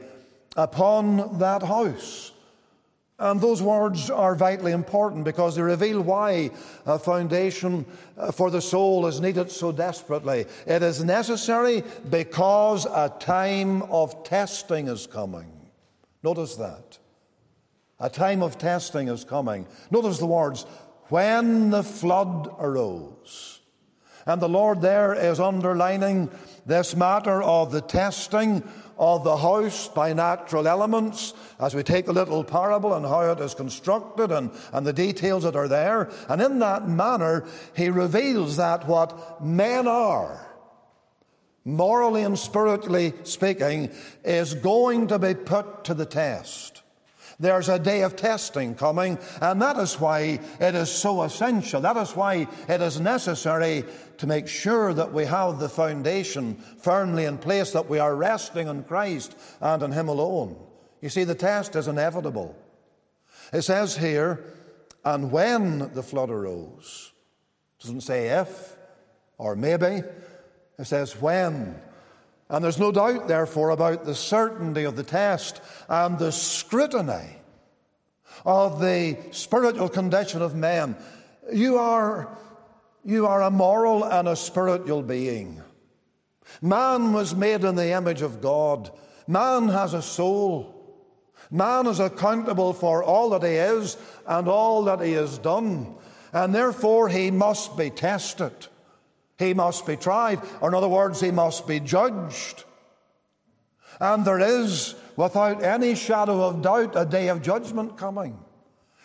upon 0.58 1.38
that 1.39 1.62
house. 1.63 2.32
And 3.17 3.39
those 3.39 3.62
words 3.62 4.10
are 4.10 4.36
vitally 4.36 4.73
important 4.73 5.23
because 5.23 5.56
they 5.56 5.62
reveal 5.62 6.01
why 6.01 6.51
a 6.86 6.99
foundation 6.99 7.86
uh, 8.17 8.32
for 8.32 8.51
the 8.51 8.62
soul 8.62 9.08
is 9.08 9.21
needed 9.21 9.49
so 9.49 9.71
desperately. 9.71 10.45
It 10.67 10.84
is 10.84 11.01
necessary 11.04 11.84
because 12.10 12.86
a 12.86 13.13
time 13.19 13.84
of 13.84 14.25
testing 14.25 14.89
is 14.89 15.08
coming. 15.08 15.49
Notice 16.23 16.56
that. 16.58 16.97
A 18.01 18.10
time 18.10 18.43
of 18.43 18.58
testing 18.58 19.08
is 19.08 19.23
coming. 19.23 19.65
Notice 19.91 20.17
the 20.17 20.25
words, 20.25 20.65
when 21.08 21.69
the 21.69 21.84
flood 21.84 22.54
arose. 22.60 23.62
And 24.25 24.41
the 24.41 24.49
Lord 24.49 24.82
there 24.82 25.13
is 25.13 25.39
underlining 25.39 26.30
this 26.65 26.95
matter 26.95 27.41
of 27.43 27.71
the 27.71 27.82
testing 27.82 28.63
of 28.97 29.23
the 29.23 29.38
house 29.38 29.88
by 29.88 30.13
natural 30.13 30.67
elements 30.67 31.34
as 31.60 31.75
we 31.75 31.84
take 31.84 32.05
the 32.05 32.13
little 32.13 32.43
parable 32.43 32.93
and 32.93 33.05
how 33.05 33.21
it 33.31 33.39
is 33.39 33.53
constructed 33.53 34.31
and, 34.31 34.51
and 34.71 34.86
the 34.86 34.93
details 34.93 35.43
that 35.43 35.55
are 35.55 35.67
there. 35.67 36.10
And 36.29 36.41
in 36.41 36.60
that 36.60 36.88
manner, 36.88 37.45
he 37.75 37.89
reveals 37.89 38.58
that 38.58 38.88
what 38.88 39.43
men 39.43 39.88
are, 39.88 40.47
morally 41.63 42.23
and 42.23 42.38
spiritually 42.38 43.13
speaking, 43.23 43.91
is 44.23 44.53
going 44.53 45.08
to 45.08 45.19
be 45.19 45.34
put 45.34 45.84
to 45.86 45.93
the 45.93 46.05
test. 46.05 46.84
There's 47.38 47.67
a 47.67 47.79
day 47.79 48.03
of 48.03 48.15
testing 48.15 48.75
coming, 48.75 49.19
and 49.41 49.62
that 49.62 49.77
is 49.77 49.99
why 49.99 50.39
it 50.60 50.75
is 50.75 50.89
so 50.89 51.21
essential. 51.23 51.81
That 51.81 51.97
is 51.97 52.15
why 52.15 52.47
it 52.69 52.81
is 52.81 52.99
necessary 52.99 53.84
to 54.17 54.28
make 54.28 54.47
sure 54.47 54.93
that 54.93 55.13
we 55.13 55.25
have 55.25 55.60
the 55.60 55.69
foundation 55.69 56.56
firmly 56.82 57.25
in 57.25 57.38
place, 57.38 57.71
that 57.71 57.89
we 57.89 57.99
are 57.99 58.15
resting 58.15 58.67
in 58.67 58.84
Christ 58.84 59.36
and 59.62 59.84
in 59.84 59.91
Him 59.91 60.08
alone. 60.08 60.56
You 61.01 61.10
see, 61.10 61.23
the 61.23 61.36
test 61.36 61.75
is 61.75 61.88
inevitable. 61.88 62.56
It 63.54 63.62
says 63.63 63.97
here, 63.97 64.43
and 65.04 65.32
when 65.32 65.93
the 65.93 66.04
flood 66.04 66.30
arose, 66.30 67.12
it 67.80 67.84
doesn't 67.84 68.01
say 68.01 68.28
if 68.39 68.75
or 69.38 69.56
maybe, 69.56 70.04
it 70.78 70.86
says 70.86 71.19
when. 71.21 71.80
And 72.49 72.63
there's 72.63 72.80
no 72.80 72.91
doubt, 72.91 73.28
therefore, 73.28 73.71
about 73.71 74.06
the 74.06 74.15
certainty 74.15 74.84
of 74.84 74.95
the 74.95 75.04
test 75.04 75.62
and 75.89 76.17
the 76.17 76.32
scrutiny 76.32 77.38
of 78.45 78.80
the 78.80 79.17
spiritual 79.32 79.89
condition 79.89 80.41
of 80.41 80.56
men. 80.56 80.95
You 81.51 81.78
are, 81.78 82.38
you 83.06 83.28
are 83.28 83.44
a 83.44 83.52
moral 83.52 84.04
and 84.04 84.28
a 84.28 84.36
spiritual 84.36 85.04
being. 85.04 85.62
Man 86.62 87.13
was 87.13 87.36
made 87.36 87.63
in 87.63 87.76
the 87.76 87.91
image 87.91 88.22
of 88.22 88.41
God. 88.41 88.89
Man 89.28 89.70
has 89.70 89.94
a 89.94 90.02
soul. 90.02 90.72
Man 91.52 91.86
is 91.86 92.00
accountable 92.00 92.74
for 92.74 93.04
all 93.04 93.30
that 93.30 93.44
he 93.44 93.56
is 93.56 93.98
and 94.26 94.48
all 94.48 94.84
that 94.86 95.02
he 95.02 95.13
has 95.13 95.38
done. 95.38 95.96
And 96.34 96.54
therefore, 96.54 97.08
he 97.08 97.32
must 97.32 97.78
be 97.78 97.91
tested. 97.91 98.68
He 99.38 99.54
must 99.54 99.86
be 99.86 99.98
tried, 99.98 100.41
or 100.62 100.70
in 100.70 100.76
other 100.76 100.88
words, 100.88 101.20
he 101.20 101.32
must 101.32 101.68
be 101.68 101.80
judged. 101.80 102.63
And 104.00 104.26
there 104.26 104.39
is 104.39 104.96
without 105.15 105.63
any 105.63 105.96
shadow 105.96 106.41
of 106.41 106.62
doubt 106.62 106.96
a 106.96 107.06
day 107.06 107.28
of 107.28 107.41
judgment 107.41 107.98
coming. 107.98 108.39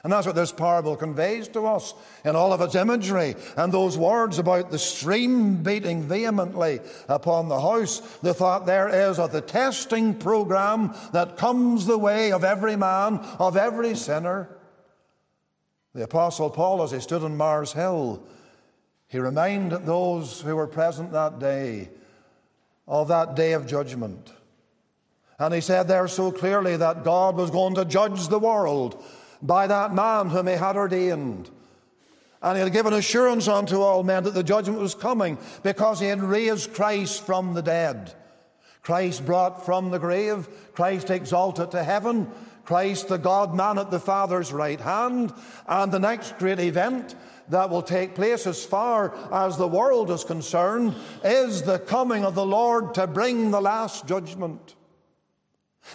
And 0.02 0.10
that's 0.10 0.26
what 0.26 0.34
this 0.34 0.52
parable 0.52 0.96
conveys 0.96 1.46
to 1.48 1.66
us 1.66 1.92
in 2.24 2.34
all 2.34 2.54
of 2.54 2.62
its 2.62 2.74
imagery 2.74 3.34
and 3.56 3.70
those 3.70 3.98
words 3.98 4.38
about 4.38 4.70
the 4.70 4.78
stream 4.78 5.62
beating 5.62 6.02
vehemently 6.04 6.80
upon 7.06 7.48
the 7.48 7.60
house. 7.60 8.00
The 8.22 8.32
thought 8.32 8.64
there 8.64 8.88
is 8.88 9.18
of 9.18 9.32
the 9.32 9.42
testing 9.42 10.14
program 10.14 10.94
that 11.12 11.36
comes 11.36 11.84
the 11.84 11.98
way 11.98 12.32
of 12.32 12.44
every 12.44 12.76
man, 12.76 13.18
of 13.38 13.58
every 13.58 13.94
sinner. 13.94 14.48
The 15.94 16.04
Apostle 16.04 16.48
Paul, 16.48 16.82
as 16.82 16.92
he 16.92 17.00
stood 17.00 17.22
on 17.22 17.36
Mars 17.36 17.72
Hill, 17.72 18.22
he 19.08 19.18
reminded 19.18 19.84
those 19.84 20.40
who 20.40 20.56
were 20.56 20.68
present 20.68 21.12
that 21.12 21.38
day 21.40 21.90
of 22.88 23.08
that 23.08 23.34
day 23.34 23.52
of 23.52 23.66
judgment. 23.66 24.32
And 25.38 25.52
he 25.52 25.60
said 25.60 25.88
there 25.88 26.08
so 26.08 26.32
clearly 26.32 26.76
that 26.76 27.04
God 27.04 27.36
was 27.36 27.50
going 27.50 27.74
to 27.74 27.84
judge 27.84 28.28
the 28.28 28.38
world 28.38 29.02
by 29.42 29.66
that 29.66 29.94
man 29.94 30.28
whom 30.28 30.46
he 30.46 30.54
had 30.54 30.76
ordained. 30.76 31.50
And 32.42 32.56
he 32.56 32.62
had 32.62 32.72
given 32.72 32.94
assurance 32.94 33.48
unto 33.48 33.80
all 33.80 34.02
men 34.02 34.24
that 34.24 34.34
the 34.34 34.42
judgment 34.42 34.80
was 34.80 34.94
coming 34.94 35.38
because 35.62 36.00
he 36.00 36.06
had 36.06 36.22
raised 36.22 36.72
Christ 36.72 37.24
from 37.24 37.54
the 37.54 37.62
dead. 37.62 38.14
Christ 38.82 39.26
brought 39.26 39.66
from 39.66 39.90
the 39.90 39.98
grave, 39.98 40.48
Christ 40.72 41.10
exalted 41.10 41.72
to 41.72 41.84
heaven, 41.84 42.30
Christ 42.64 43.08
the 43.08 43.18
God 43.18 43.54
man 43.54 43.78
at 43.78 43.90
the 43.90 44.00
Father's 44.00 44.52
right 44.52 44.80
hand. 44.80 45.34
And 45.66 45.92
the 45.92 45.98
next 45.98 46.38
great 46.38 46.60
event 46.60 47.14
that 47.48 47.68
will 47.68 47.82
take 47.82 48.14
place 48.14 48.46
as 48.46 48.64
far 48.64 49.14
as 49.32 49.56
the 49.56 49.68
world 49.68 50.10
is 50.10 50.24
concerned 50.24 50.94
is 51.24 51.62
the 51.62 51.78
coming 51.78 52.24
of 52.24 52.34
the 52.34 52.46
Lord 52.46 52.94
to 52.94 53.06
bring 53.06 53.50
the 53.50 53.60
last 53.60 54.06
judgment. 54.06 54.76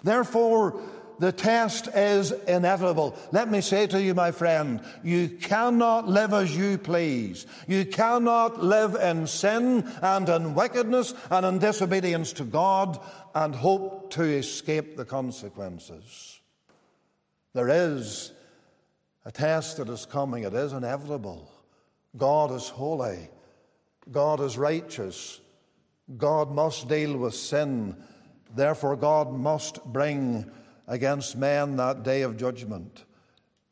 Therefore, 0.03 0.81
the 1.19 1.31
test 1.31 1.87
is 1.87 2.31
inevitable. 2.31 3.17
Let 3.31 3.49
me 3.49 3.61
say 3.61 3.87
to 3.87 4.01
you, 4.01 4.13
my 4.13 4.31
friend, 4.31 4.81
you 5.03 5.29
cannot 5.29 6.07
live 6.07 6.33
as 6.33 6.55
you 6.55 6.77
please. 6.77 7.45
You 7.67 7.85
cannot 7.85 8.63
live 8.63 8.95
in 8.95 9.27
sin 9.27 9.89
and 10.01 10.27
in 10.29 10.55
wickedness 10.55 11.13
and 11.29 11.45
in 11.45 11.59
disobedience 11.59 12.33
to 12.33 12.43
God 12.43 12.99
and 13.33 13.55
hope 13.55 14.11
to 14.11 14.23
escape 14.23 14.97
the 14.97 15.05
consequences. 15.05 16.39
There 17.53 17.69
is 17.69 18.33
a 19.23 19.31
test 19.31 19.77
that 19.77 19.89
is 19.89 20.05
coming, 20.05 20.43
it 20.43 20.53
is 20.53 20.73
inevitable. 20.73 21.49
God 22.17 22.51
is 22.51 22.69
holy, 22.69 23.29
God 24.11 24.39
is 24.39 24.57
righteous, 24.57 25.41
God 26.17 26.51
must 26.51 26.87
deal 26.87 27.17
with 27.17 27.33
sin. 27.33 27.95
Therefore, 28.53 28.95
God 28.95 29.33
must 29.33 29.83
bring 29.85 30.49
against 30.87 31.35
men 31.35 31.77
that 31.77 32.03
day 32.03 32.21
of 32.21 32.37
judgment. 32.37 33.03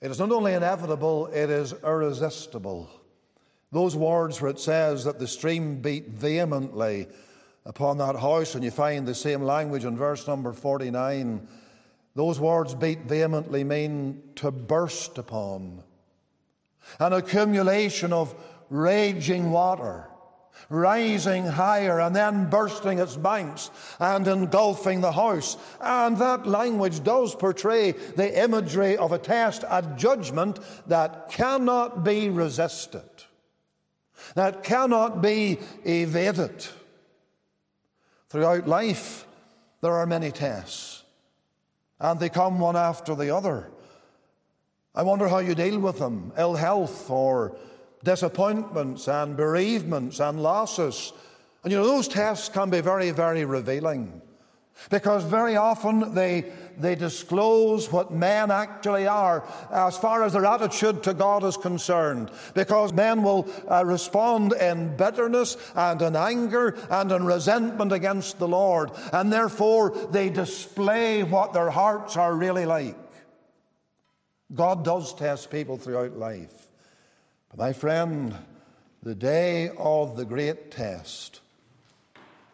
It 0.01 0.11
is 0.11 0.19
not 0.19 0.31
only 0.31 0.53
inevitable, 0.53 1.27
it 1.27 1.49
is 1.49 1.73
irresistible. 1.83 2.89
Those 3.71 3.95
words 3.95 4.41
where 4.41 4.51
it 4.51 4.59
says 4.59 5.05
that 5.05 5.19
the 5.19 5.27
stream 5.27 5.81
beat 5.81 6.09
vehemently 6.09 7.07
upon 7.65 7.97
that 7.97 8.17
house, 8.17 8.55
and 8.55 8.63
you 8.63 8.71
find 8.71 9.07
the 9.07 9.15
same 9.15 9.41
language 9.41 9.85
in 9.85 9.97
verse 9.97 10.27
number 10.27 10.53
49, 10.53 11.47
those 12.15 12.39
words 12.39 12.75
beat 12.75 12.99
vehemently 13.01 13.63
mean 13.63 14.21
to 14.35 14.51
burst 14.51 15.17
upon, 15.17 15.81
an 16.99 17.13
accumulation 17.13 18.11
of 18.13 18.35
raging 18.69 19.51
water 19.51 20.07
rising 20.69 21.45
higher 21.45 21.99
and 21.99 22.15
then 22.15 22.49
bursting 22.49 22.99
its 22.99 23.15
banks 23.15 23.69
and 23.99 24.27
engulfing 24.27 25.01
the 25.01 25.11
house. 25.11 25.57
And 25.81 26.17
that 26.17 26.47
language 26.47 27.03
does 27.03 27.35
portray 27.35 27.91
the 27.91 28.43
imagery 28.43 28.97
of 28.97 29.11
a 29.11 29.19
test, 29.19 29.63
a 29.69 29.81
judgment 29.97 30.59
that 30.87 31.29
cannot 31.29 32.03
be 32.03 32.29
resisted, 32.29 33.09
that 34.35 34.63
cannot 34.63 35.21
be 35.21 35.59
evaded. 35.85 36.65
Throughout 38.29 38.67
life, 38.67 39.27
there 39.81 39.93
are 39.93 40.07
many 40.07 40.31
tests, 40.31 41.03
and 41.99 42.19
they 42.19 42.29
come 42.29 42.59
one 42.59 42.75
after 42.75 43.15
the 43.15 43.35
other. 43.35 43.69
I 44.95 45.03
wonder 45.03 45.27
how 45.27 45.39
you 45.39 45.55
deal 45.55 45.79
with 45.79 45.99
them 45.99 46.31
ill 46.37 46.55
health 46.55 47.09
or 47.09 47.55
disappointments 48.03 49.07
and 49.07 49.37
bereavements 49.37 50.19
and 50.19 50.41
losses. 50.41 51.13
And 51.63 51.71
you 51.71 51.79
know, 51.79 51.85
those 51.85 52.07
tests 52.07 52.49
can 52.49 52.69
be 52.69 52.81
very, 52.81 53.11
very 53.11 53.45
revealing 53.45 54.21
because 54.89 55.23
very 55.23 55.55
often 55.55 56.13
they, 56.13 56.51
they 56.77 56.95
disclose 56.95 57.91
what 57.91 58.11
men 58.11 58.51
actually 58.51 59.07
are 59.07 59.47
as 59.71 59.97
far 59.97 60.23
as 60.23 60.33
their 60.33 60.45
attitude 60.45 61.03
to 61.03 61.13
God 61.13 61.43
is 61.43 61.57
concerned. 61.57 62.31
Because 62.53 62.91
men 62.91 63.23
will 63.23 63.47
uh, 63.69 63.85
respond 63.85 64.53
in 64.53 64.95
bitterness 64.97 65.57
and 65.75 66.01
in 66.01 66.15
anger 66.15 66.75
and 66.89 67.11
in 67.11 67.25
resentment 67.25 67.91
against 67.91 68.39
the 68.39 68.47
Lord, 68.47 68.91
and 69.11 69.31
therefore 69.31 69.91
they 70.11 70.29
display 70.29 71.23
what 71.23 71.53
their 71.53 71.69
hearts 71.69 72.17
are 72.17 72.35
really 72.35 72.65
like. 72.65 72.97
God 74.53 74.83
does 74.83 75.15
test 75.15 75.49
people 75.49 75.77
throughout 75.77 76.17
life. 76.17 76.62
My 77.55 77.71
friend, 77.71 78.35
the 79.03 79.13
day 79.13 79.69
of 79.77 80.17
the 80.17 80.25
great 80.25 80.71
test 80.71 81.41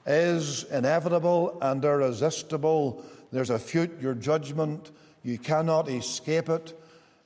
is 0.06 0.66
inevitable 0.66 1.58
and 1.62 1.86
irresistible. 1.86 3.06
There's 3.32 3.50
a 3.50 3.60
future 3.60 4.14
judgment. 4.14 4.92
You 5.24 5.38
cannot 5.38 5.88
escape 5.88 6.50
it. 6.50 6.78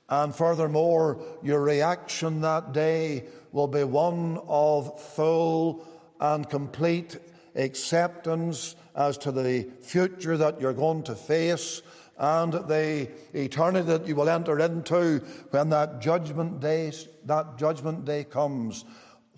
And 0.08 0.36
furthermore, 0.36 1.20
your 1.42 1.64
reaction 1.64 2.42
that 2.42 2.74
day 2.74 3.24
will 3.52 3.68
be 3.68 3.84
one 3.84 4.40
of 4.48 5.02
full 5.02 5.88
and 6.20 6.48
complete 6.48 7.18
acceptance 7.56 8.76
as 8.96 9.18
to 9.18 9.32
the 9.32 9.68
future 9.82 10.38
that 10.38 10.62
you're 10.62 10.74
going 10.74 11.02
to 11.04 11.16
face 11.16 11.82
and 12.24 12.54
the 12.54 13.10
eternity 13.34 13.86
that 13.86 14.08
you 14.08 14.16
will 14.16 14.30
enter 14.30 14.58
into 14.62 15.20
when 15.52 15.68
that 15.68 16.00
judgment 16.00 16.62
day, 16.62 16.90
that 17.26 17.58
judgment 17.58 18.06
day 18.06 18.24
comes. 18.24 18.86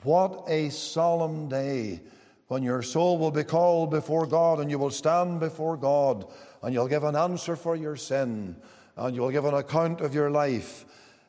What 0.03 0.43
a 0.47 0.69
solemn 0.69 1.49
day 1.49 2.01
when 2.47 2.61
your 2.61 2.83
soul 2.83 3.17
will 3.17 3.31
be 3.31 3.43
called 3.43 3.89
before 3.89 4.27
God 4.27 4.59
and 4.59 4.69
you 4.69 4.77
will 4.77 4.91
stand 4.91 5.39
before 5.39 5.77
God 5.77 6.27
and 6.61 6.75
you'll 6.75 6.87
give 6.87 7.03
an 7.03 7.15
answer 7.15 7.55
for 7.55 7.75
your 7.75 7.95
sin 7.95 8.55
and 8.95 9.15
you'll 9.15 9.31
give 9.31 9.45
an 9.45 9.55
account 9.55 10.01
of 10.01 10.13
your 10.13 10.29
life. 10.29 10.85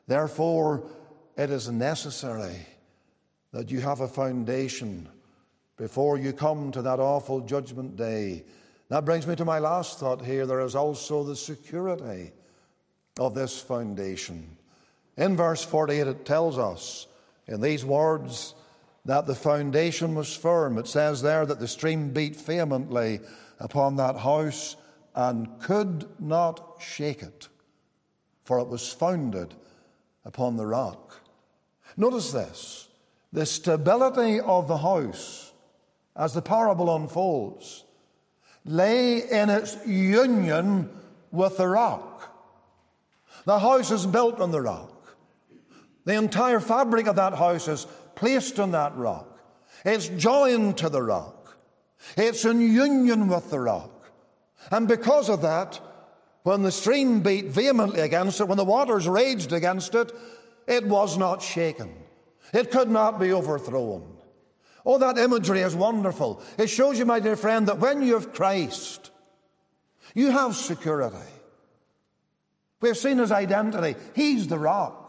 Therefore, 0.06 0.86
it 1.38 1.48
is 1.48 1.70
necessary 1.70 2.66
that 3.52 3.70
you 3.70 3.80
have 3.80 4.02
a 4.02 4.08
foundation 4.08 5.08
before 5.78 6.18
you 6.18 6.34
come 6.34 6.70
to 6.72 6.82
that 6.82 7.00
awful 7.00 7.40
judgment 7.40 7.96
day. 7.96 8.44
That 8.88 9.04
brings 9.04 9.26
me 9.26 9.34
to 9.36 9.44
my 9.44 9.58
last 9.58 9.98
thought 9.98 10.24
here. 10.24 10.46
There 10.46 10.60
is 10.60 10.76
also 10.76 11.24
the 11.24 11.36
security 11.36 12.32
of 13.18 13.34
this 13.34 13.60
foundation. 13.60 14.56
In 15.16 15.36
verse 15.36 15.64
48, 15.64 16.06
it 16.06 16.24
tells 16.26 16.58
us 16.58 17.06
in 17.46 17.60
these 17.60 17.84
words 17.84 18.54
that 19.04 19.26
the 19.26 19.34
foundation 19.34 20.14
was 20.14 20.36
firm. 20.36 20.78
It 20.78 20.86
says 20.86 21.22
there 21.22 21.46
that 21.46 21.58
the 21.58 21.68
stream 21.68 22.10
beat 22.10 22.36
vehemently 22.36 23.20
upon 23.58 23.96
that 23.96 24.18
house 24.18 24.76
and 25.14 25.58
could 25.60 26.06
not 26.20 26.76
shake 26.80 27.22
it, 27.22 27.48
for 28.44 28.58
it 28.58 28.68
was 28.68 28.92
founded 28.92 29.54
upon 30.24 30.56
the 30.56 30.66
rock. 30.66 31.20
Notice 31.96 32.32
this 32.32 32.88
the 33.32 33.46
stability 33.46 34.40
of 34.40 34.68
the 34.68 34.78
house 34.78 35.52
as 36.14 36.34
the 36.34 36.42
parable 36.42 36.94
unfolds 36.94 37.85
lay 38.66 39.18
in 39.18 39.48
its 39.48 39.76
union 39.86 40.90
with 41.30 41.56
the 41.56 41.68
rock. 41.68 42.34
The 43.44 43.58
house 43.58 43.90
is 43.90 44.06
built 44.06 44.40
on 44.40 44.50
the 44.50 44.60
rock. 44.60 44.92
The 46.04 46.14
entire 46.14 46.60
fabric 46.60 47.06
of 47.06 47.16
that 47.16 47.34
house 47.34 47.68
is 47.68 47.86
placed 48.14 48.58
on 48.60 48.72
that 48.72 48.96
rock. 48.96 49.40
It's 49.84 50.08
joined 50.08 50.78
to 50.78 50.88
the 50.88 51.02
rock. 51.02 51.56
It's 52.16 52.44
in 52.44 52.60
union 52.60 53.28
with 53.28 53.50
the 53.50 53.60
rock. 53.60 54.10
And 54.70 54.88
because 54.88 55.28
of 55.28 55.42
that, 55.42 55.80
when 56.42 56.62
the 56.62 56.72
stream 56.72 57.20
beat 57.20 57.46
vehemently 57.46 58.00
against 58.00 58.40
it, 58.40 58.48
when 58.48 58.56
the 58.56 58.64
waters 58.64 59.08
raged 59.08 59.52
against 59.52 59.94
it, 59.94 60.12
it 60.66 60.86
was 60.86 61.16
not 61.16 61.42
shaken. 61.42 61.92
It 62.52 62.70
could 62.70 62.90
not 62.90 63.20
be 63.20 63.32
overthrown. 63.32 64.15
Oh, 64.86 64.98
that 64.98 65.18
imagery 65.18 65.60
is 65.60 65.74
wonderful. 65.74 66.40
It 66.56 66.68
shows 66.68 66.98
you, 66.98 67.04
my 67.04 67.18
dear 67.20 67.36
friend, 67.36 67.66
that 67.66 67.80
when 67.80 68.02
you 68.02 68.14
have 68.14 68.32
Christ, 68.32 69.10
you 70.14 70.30
have 70.30 70.54
security. 70.54 71.16
We've 72.80 72.96
seen 72.96 73.18
his 73.18 73.32
identity. 73.32 73.96
He's 74.14 74.46
the 74.46 74.58
rock. 74.58 75.02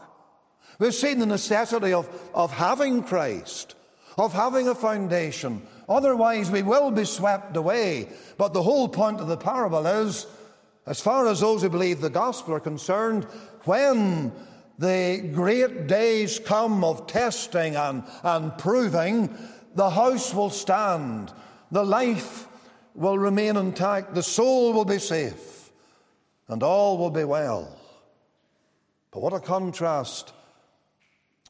We've 0.80 0.94
seen 0.94 1.20
the 1.20 1.26
necessity 1.26 1.92
of, 1.92 2.08
of 2.34 2.52
having 2.52 3.04
Christ, 3.04 3.76
of 4.16 4.32
having 4.32 4.68
a 4.68 4.74
foundation. 4.74 5.62
Otherwise, 5.88 6.50
we 6.50 6.62
will 6.62 6.90
be 6.90 7.04
swept 7.04 7.56
away. 7.56 8.08
But 8.36 8.52
the 8.52 8.62
whole 8.62 8.88
point 8.88 9.20
of 9.20 9.28
the 9.28 9.36
parable 9.36 9.86
is 9.86 10.26
As 10.88 11.02
far 11.02 11.26
as 11.26 11.40
those 11.40 11.60
who 11.60 11.68
believe 11.68 12.00
the 12.00 12.08
gospel 12.08 12.54
are 12.54 12.60
concerned, 12.60 13.24
when 13.64 14.32
the 14.78 15.30
great 15.34 15.86
days 15.86 16.38
come 16.38 16.82
of 16.82 17.06
testing 17.06 17.76
and, 17.76 18.02
and 18.22 18.56
proving, 18.56 19.28
the 19.78 19.90
house 19.90 20.34
will 20.34 20.50
stand, 20.50 21.32
the 21.70 21.84
life 21.84 22.48
will 22.96 23.16
remain 23.16 23.56
intact, 23.56 24.12
the 24.12 24.24
soul 24.24 24.72
will 24.72 24.84
be 24.84 24.98
safe, 24.98 25.70
and 26.48 26.64
all 26.64 26.98
will 26.98 27.10
be 27.10 27.22
well. 27.22 27.78
But 29.12 29.22
what 29.22 29.32
a 29.32 29.38
contrast 29.38 30.32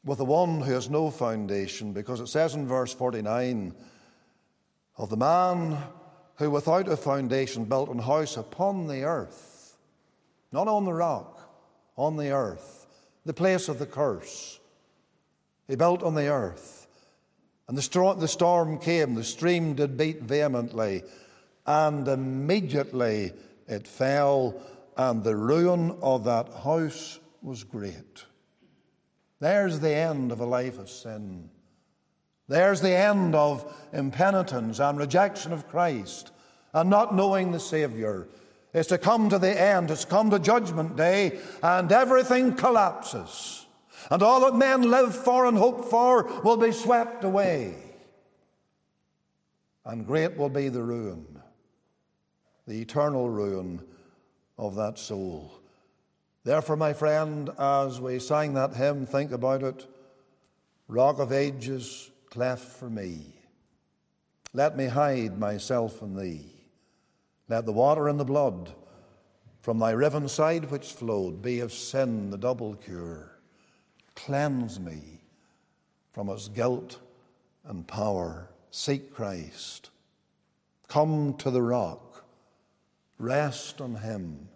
with 0.05 0.19
the 0.19 0.25
one 0.25 0.61
who 0.61 0.73
has 0.73 0.91
no 0.91 1.09
foundation, 1.09 1.91
because 1.91 2.19
it 2.19 2.27
says 2.27 2.53
in 2.53 2.67
verse 2.67 2.93
49 2.93 3.73
of 4.97 5.09
the 5.09 5.17
man 5.17 5.79
who 6.35 6.51
without 6.51 6.87
a 6.87 6.97
foundation 6.97 7.65
built 7.65 7.89
an 7.89 7.97
house 7.97 8.37
upon 8.37 8.85
the 8.85 9.05
earth, 9.05 9.75
not 10.51 10.67
on 10.67 10.85
the 10.85 10.93
rock, 10.93 11.51
on 11.97 12.15
the 12.15 12.29
earth, 12.29 12.85
the 13.25 13.33
place 13.33 13.67
of 13.69 13.79
the 13.79 13.87
curse. 13.87 14.59
He 15.67 15.75
built 15.75 16.03
on 16.03 16.13
the 16.13 16.27
earth. 16.27 16.78
And 17.69 17.77
the, 17.77 17.83
storm, 17.83 18.19
the 18.19 18.27
storm 18.27 18.79
came, 18.79 19.13
the 19.13 19.23
stream 19.23 19.75
did 19.75 19.95
beat 19.95 20.23
vehemently, 20.23 21.03
and 21.67 22.07
immediately 22.07 23.31
it 23.67 23.87
fell, 23.87 24.59
and 24.97 25.23
the 25.23 25.35
ruin 25.35 25.95
of 26.01 26.23
that 26.23 26.51
house 26.51 27.19
was 27.43 27.63
great. 27.63 28.25
There's 29.39 29.79
the 29.79 29.93
end 29.93 30.31
of 30.31 30.39
a 30.39 30.47
life 30.47 30.79
of 30.79 30.89
sin. 30.89 31.51
There's 32.47 32.81
the 32.81 32.95
end 32.95 33.35
of 33.35 33.71
impenitence 33.93 34.79
and 34.79 34.97
rejection 34.97 35.53
of 35.53 35.69
Christ 35.69 36.31
and 36.73 36.89
not 36.89 37.13
knowing 37.13 37.51
the 37.51 37.59
Savior. 37.59 38.27
It's 38.73 38.89
to 38.89 38.97
come 38.97 39.29
to 39.29 39.37
the 39.37 39.61
end, 39.61 39.91
it's 39.91 40.05
come 40.05 40.31
to 40.31 40.39
Judgment 40.39 40.95
Day, 40.95 41.39
and 41.61 41.91
everything 41.91 42.55
collapses. 42.55 43.67
And 44.09 44.23
all 44.23 44.41
that 44.41 44.55
men 44.55 44.89
live 44.89 45.15
for 45.15 45.45
and 45.45 45.57
hope 45.57 45.85
for 45.85 46.23
will 46.41 46.57
be 46.57 46.71
swept 46.71 47.23
away. 47.23 47.75
And 49.85 50.05
great 50.05 50.35
will 50.35 50.49
be 50.49 50.69
the 50.69 50.83
ruin, 50.83 51.41
the 52.67 52.81
eternal 52.81 53.29
ruin 53.29 53.81
of 54.57 54.75
that 54.75 54.97
soul. 54.97 55.53
Therefore, 56.43 56.75
my 56.75 56.93
friend, 56.93 57.49
as 57.59 58.01
we 58.01 58.19
sang 58.19 58.53
that 58.53 58.73
hymn, 58.73 59.05
think 59.05 59.31
about 59.31 59.63
it. 59.63 59.87
Rock 60.87 61.19
of 61.19 61.31
ages, 61.31 62.09
cleft 62.29 62.77
for 62.77 62.89
me. 62.89 63.35
Let 64.53 64.75
me 64.75 64.87
hide 64.87 65.37
myself 65.37 66.01
in 66.01 66.15
thee. 66.15 66.47
Let 67.47 67.65
the 67.65 67.71
water 67.71 68.07
and 68.07 68.19
the 68.19 68.25
blood 68.25 68.73
from 69.61 69.79
thy 69.79 69.91
riven 69.91 70.27
side 70.27 70.71
which 70.71 70.93
flowed 70.93 71.41
be 71.41 71.59
of 71.59 71.73
sin 71.73 72.31
the 72.31 72.37
double 72.37 72.75
cure. 72.75 73.38
Cleanse 74.25 74.79
me 74.79 75.21
from 76.11 76.29
its 76.29 76.49
guilt 76.49 76.99
and 77.65 77.87
power. 77.87 78.49
Seek 78.69 79.13
Christ. 79.13 79.89
Come 80.87 81.35
to 81.35 81.49
the 81.49 81.61
rock. 81.61 82.25
Rest 83.17 83.79
on 83.79 83.95
him 83.95 84.49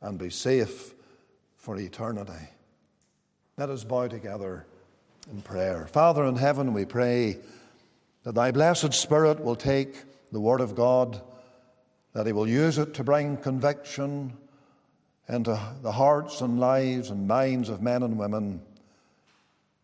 and 0.00 0.18
be 0.18 0.30
safe 0.30 0.94
for 1.56 1.76
eternity. 1.76 2.48
Let 3.58 3.68
us 3.68 3.84
bow 3.84 4.08
together 4.08 4.66
in 5.30 5.42
prayer. 5.42 5.86
Father 5.86 6.24
in 6.24 6.36
heaven, 6.36 6.72
we 6.72 6.86
pray 6.86 7.38
that 8.22 8.34
thy 8.34 8.50
blessed 8.50 8.94
Spirit 8.94 9.40
will 9.40 9.56
take 9.56 9.94
the 10.32 10.40
Word 10.40 10.60
of 10.60 10.74
God, 10.74 11.20
that 12.14 12.26
he 12.26 12.32
will 12.32 12.48
use 12.48 12.78
it 12.78 12.94
to 12.94 13.04
bring 13.04 13.36
conviction 13.36 14.32
into 15.28 15.58
the 15.82 15.92
hearts 15.92 16.40
and 16.40 16.60
lives 16.60 17.10
and 17.10 17.26
minds 17.26 17.68
of 17.68 17.82
men 17.82 18.02
and 18.02 18.18
women. 18.18 18.60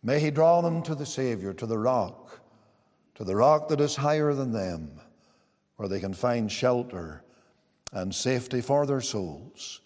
May 0.02 0.20
he 0.20 0.30
draw 0.30 0.60
them 0.60 0.82
to 0.82 0.94
the 0.94 1.06
Savior, 1.06 1.52
to 1.54 1.66
the 1.66 1.78
rock, 1.78 2.40
to 3.16 3.24
the 3.24 3.36
rock 3.36 3.68
that 3.68 3.80
is 3.80 3.96
higher 3.96 4.34
than 4.34 4.52
them, 4.52 5.00
where 5.76 5.88
they 5.88 6.00
can 6.00 6.14
find 6.14 6.50
shelter 6.50 7.22
and 7.92 8.14
safety 8.14 8.60
for 8.60 8.86
their 8.86 9.00
souls 9.00 9.80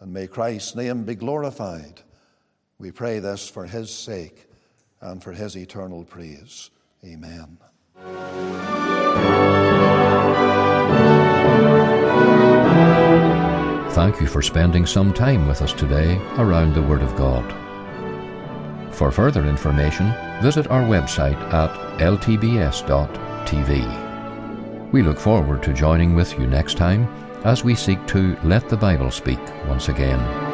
and 0.00 0.12
may 0.12 0.26
Christ's 0.26 0.74
name 0.74 1.04
be 1.04 1.14
glorified. 1.14 2.00
We 2.78 2.90
pray 2.90 3.18
this 3.18 3.48
for 3.48 3.66
his 3.66 3.94
sake 3.94 4.46
and 5.00 5.22
for 5.22 5.32
his 5.32 5.56
eternal 5.56 6.04
praise. 6.04 6.70
Amen. 7.04 7.58
Thank 13.90 14.20
you 14.20 14.28
for 14.28 14.40
spending 14.40 14.86
some 14.86 15.12
time 15.12 15.48
with 15.48 15.62
us 15.62 15.72
today 15.72 16.16
around 16.38 16.74
the 16.74 16.82
Word 16.82 17.02
of 17.02 17.16
God. 17.16 17.44
For 18.94 19.10
further 19.10 19.46
information, 19.46 20.14
visit 20.40 20.68
our 20.68 20.82
website 20.82 21.36
at 21.52 21.98
ltbs.tv. 21.98 22.52
We 24.92 25.02
look 25.02 25.18
forward 25.18 25.64
to 25.64 25.72
joining 25.72 26.14
with 26.14 26.38
you 26.38 26.46
next 26.46 26.76
time 26.76 27.08
as 27.44 27.64
we 27.64 27.74
seek 27.74 28.06
to 28.08 28.36
let 28.44 28.68
the 28.68 28.76
Bible 28.76 29.10
speak 29.10 29.40
once 29.66 29.88
again. 29.88 30.49